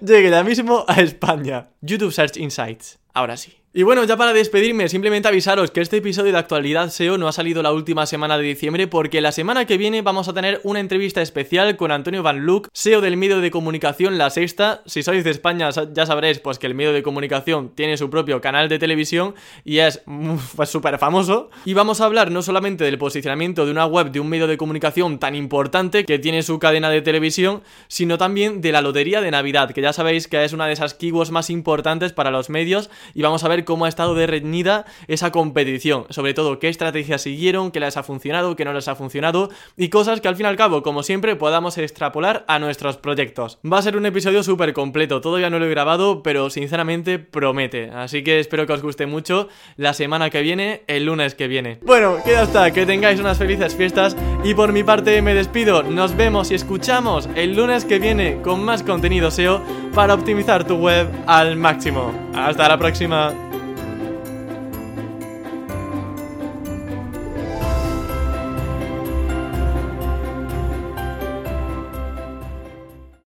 llegue 0.01 0.31
ya 0.31 0.45
mismo 0.45 0.85
a 0.87 1.01
España. 1.01 1.71
YouTube 1.81 2.13
Search 2.13 2.37
Insights. 2.37 2.99
Ahora 3.13 3.37
sí. 3.37 3.64
Y 3.77 3.83
bueno, 3.83 4.05
ya 4.05 4.17
para 4.17 4.33
despedirme, 4.33 4.89
simplemente 4.89 5.27
avisaros 5.27 5.73
que 5.73 5.81
este 5.81 5.97
episodio 5.97 6.31
de 6.31 6.39
actualidad 6.39 6.91
SEO 6.91 7.19
no 7.19 7.27
ha 7.27 7.33
salido 7.33 7.61
la 7.61 7.73
última 7.73 8.07
semana 8.07 8.39
de 8.39 8.45
diciembre 8.45 8.87
porque 8.87 9.21
la 9.21 9.33
semana 9.33 9.65
que 9.65 9.79
viene 9.79 10.01
vamos 10.01 10.29
a 10.29 10.33
tener 10.33 10.61
una 10.63 10.79
entrevista 10.79 11.21
especial 11.21 11.77
con 11.77 11.91
Antonio 11.91 12.23
Van 12.23 12.47
Luc, 12.47 12.69
SEO 12.73 13.01
del 13.01 13.17
medio 13.17 13.41
de 13.41 13.51
comunicación 13.51 14.17
La 14.17 14.31
Sexta. 14.31 14.85
Si 14.87 15.03
sois 15.03 15.25
de 15.25 15.31
España 15.31 15.71
ya 15.93 16.07
sabréis 16.07 16.39
pues 16.39 16.61
que 16.61 16.69
el 16.69 16.77
medio 16.77 16.93
de 16.93 17.03
comunicación 17.03 17.71
tiene 17.75 17.97
su 17.97 18.11
propio 18.11 18.41
canal 18.41 18.69
de 18.69 18.79
televisión 18.79 19.35
y 19.65 19.79
es 19.79 20.03
pues 20.55 20.69
súper 20.69 21.01
famoso. 21.01 21.51
Y 21.65 21.75
vamos 21.75 22.01
a 22.01 22.05
hablar 22.05 22.31
no 22.31 22.43
solamente 22.43 22.85
del 22.85 22.97
posicionamiento 22.97 23.65
de 23.65 23.73
una 23.73 23.87
web 23.87 24.13
de 24.13 24.21
un 24.21 24.29
medio 24.29 24.47
de 24.47 24.57
comunicación 24.57 25.19
tan 25.19 25.35
importante 25.35 26.05
que 26.05 26.21
tiene 26.21 26.45
su 26.45 26.61
cadena 26.61 26.91
de 26.91 27.03
televisión, 27.03 27.65
sino 27.89 28.19
también 28.19 28.61
de 28.61 28.71
la 28.71 28.83
lotería 28.83 29.21
de 29.21 29.33
Navidad, 29.33 29.73
que 29.73 29.83
ya 29.83 29.93
sabéis 29.93 30.29
que 30.29 30.45
es 30.45 30.53
una 30.53 30.69
de 30.69 30.75
esas 30.75 30.95
keywords 30.95 31.33
más 31.33 31.51
importantes 31.51 32.13
para 32.13 32.31
los 32.31 32.51
medios 32.51 32.89
y 33.15 33.23
vamos 33.23 33.43
a 33.43 33.49
ver 33.49 33.64
cómo 33.65 33.85
ha 33.85 33.89
estado 33.89 34.15
de 34.15 34.27
reñida 34.27 34.85
esa 35.09 35.31
competición, 35.31 36.07
sobre 36.11 36.35
todo 36.35 36.59
qué 36.59 36.69
estrategias 36.69 37.23
siguieron, 37.23 37.71
qué 37.71 37.81
les 37.81 37.97
ha 37.97 38.03
funcionado, 38.03 38.57
qué 38.57 38.65
no 38.65 38.73
les 38.73 38.89
ha 38.89 38.95
funcionado 38.95 39.51
y 39.77 39.89
cosas 39.89 40.21
que 40.21 40.29
al 40.29 40.37
fin 40.37 40.47
y 40.47 40.49
al 40.49 40.57
cabo, 40.57 40.83
como 40.83 41.03
siempre, 41.03 41.37
podamos 41.37 41.79
extrapolar 41.79 42.45
a 42.49 42.59
nuestros 42.59 42.97
proyectos. 42.97 43.59
Va 43.65 43.79
a 43.79 43.83
ser 43.83 43.97
un 43.97 44.07
episodio 44.07 44.43
súper 44.43 44.73
completo, 44.73 45.21
todavía 45.21 45.51
no 45.51 45.59
lo 45.59 45.67
he 45.67 45.71
grabado, 45.71 46.23
pero 46.23 46.51
sinceramente 46.51 47.19
promete, 47.19 47.91
así 47.91 48.23
que 48.23 48.41
espero 48.41 48.67
que 48.67 48.73
os 48.73 48.83
guste 48.83 49.07
mucho 49.07 49.49
la 49.77 49.95
semana 49.95 50.31
que 50.31 50.43
viene, 50.43 50.83
el 50.87 51.05
lunes 51.07 51.35
que 51.35 51.49
viene. 51.49 51.79
Bueno, 51.83 52.17
queda 52.25 52.43
hasta, 52.43 52.71
que 52.73 52.87
tengáis 52.87 53.21
unas 53.21 53.39
felices 53.39 53.75
fiestas 53.75 54.17
y 54.45 54.55
por 54.55 54.73
mi 54.73 54.85
parte 54.85 55.21
me 55.23 55.35
despido, 55.35 55.83
nos 55.83 56.17
vemos 56.17 56.51
y 56.51 56.55
escuchamos 56.55 57.29
el 57.35 57.57
lunes 57.57 57.85
que 57.85 57.99
viene 57.99 58.41
con 58.43 58.65
más 58.65 58.83
contenido 58.83 59.31
SEO 59.31 59.63
para 59.95 60.15
optimizar 60.15 60.67
tu 60.67 60.77
web 60.77 61.09
al 61.27 61.57
máximo. 61.57 62.13
Hasta 62.35 62.69
la 62.69 62.79
próxima. 62.79 63.54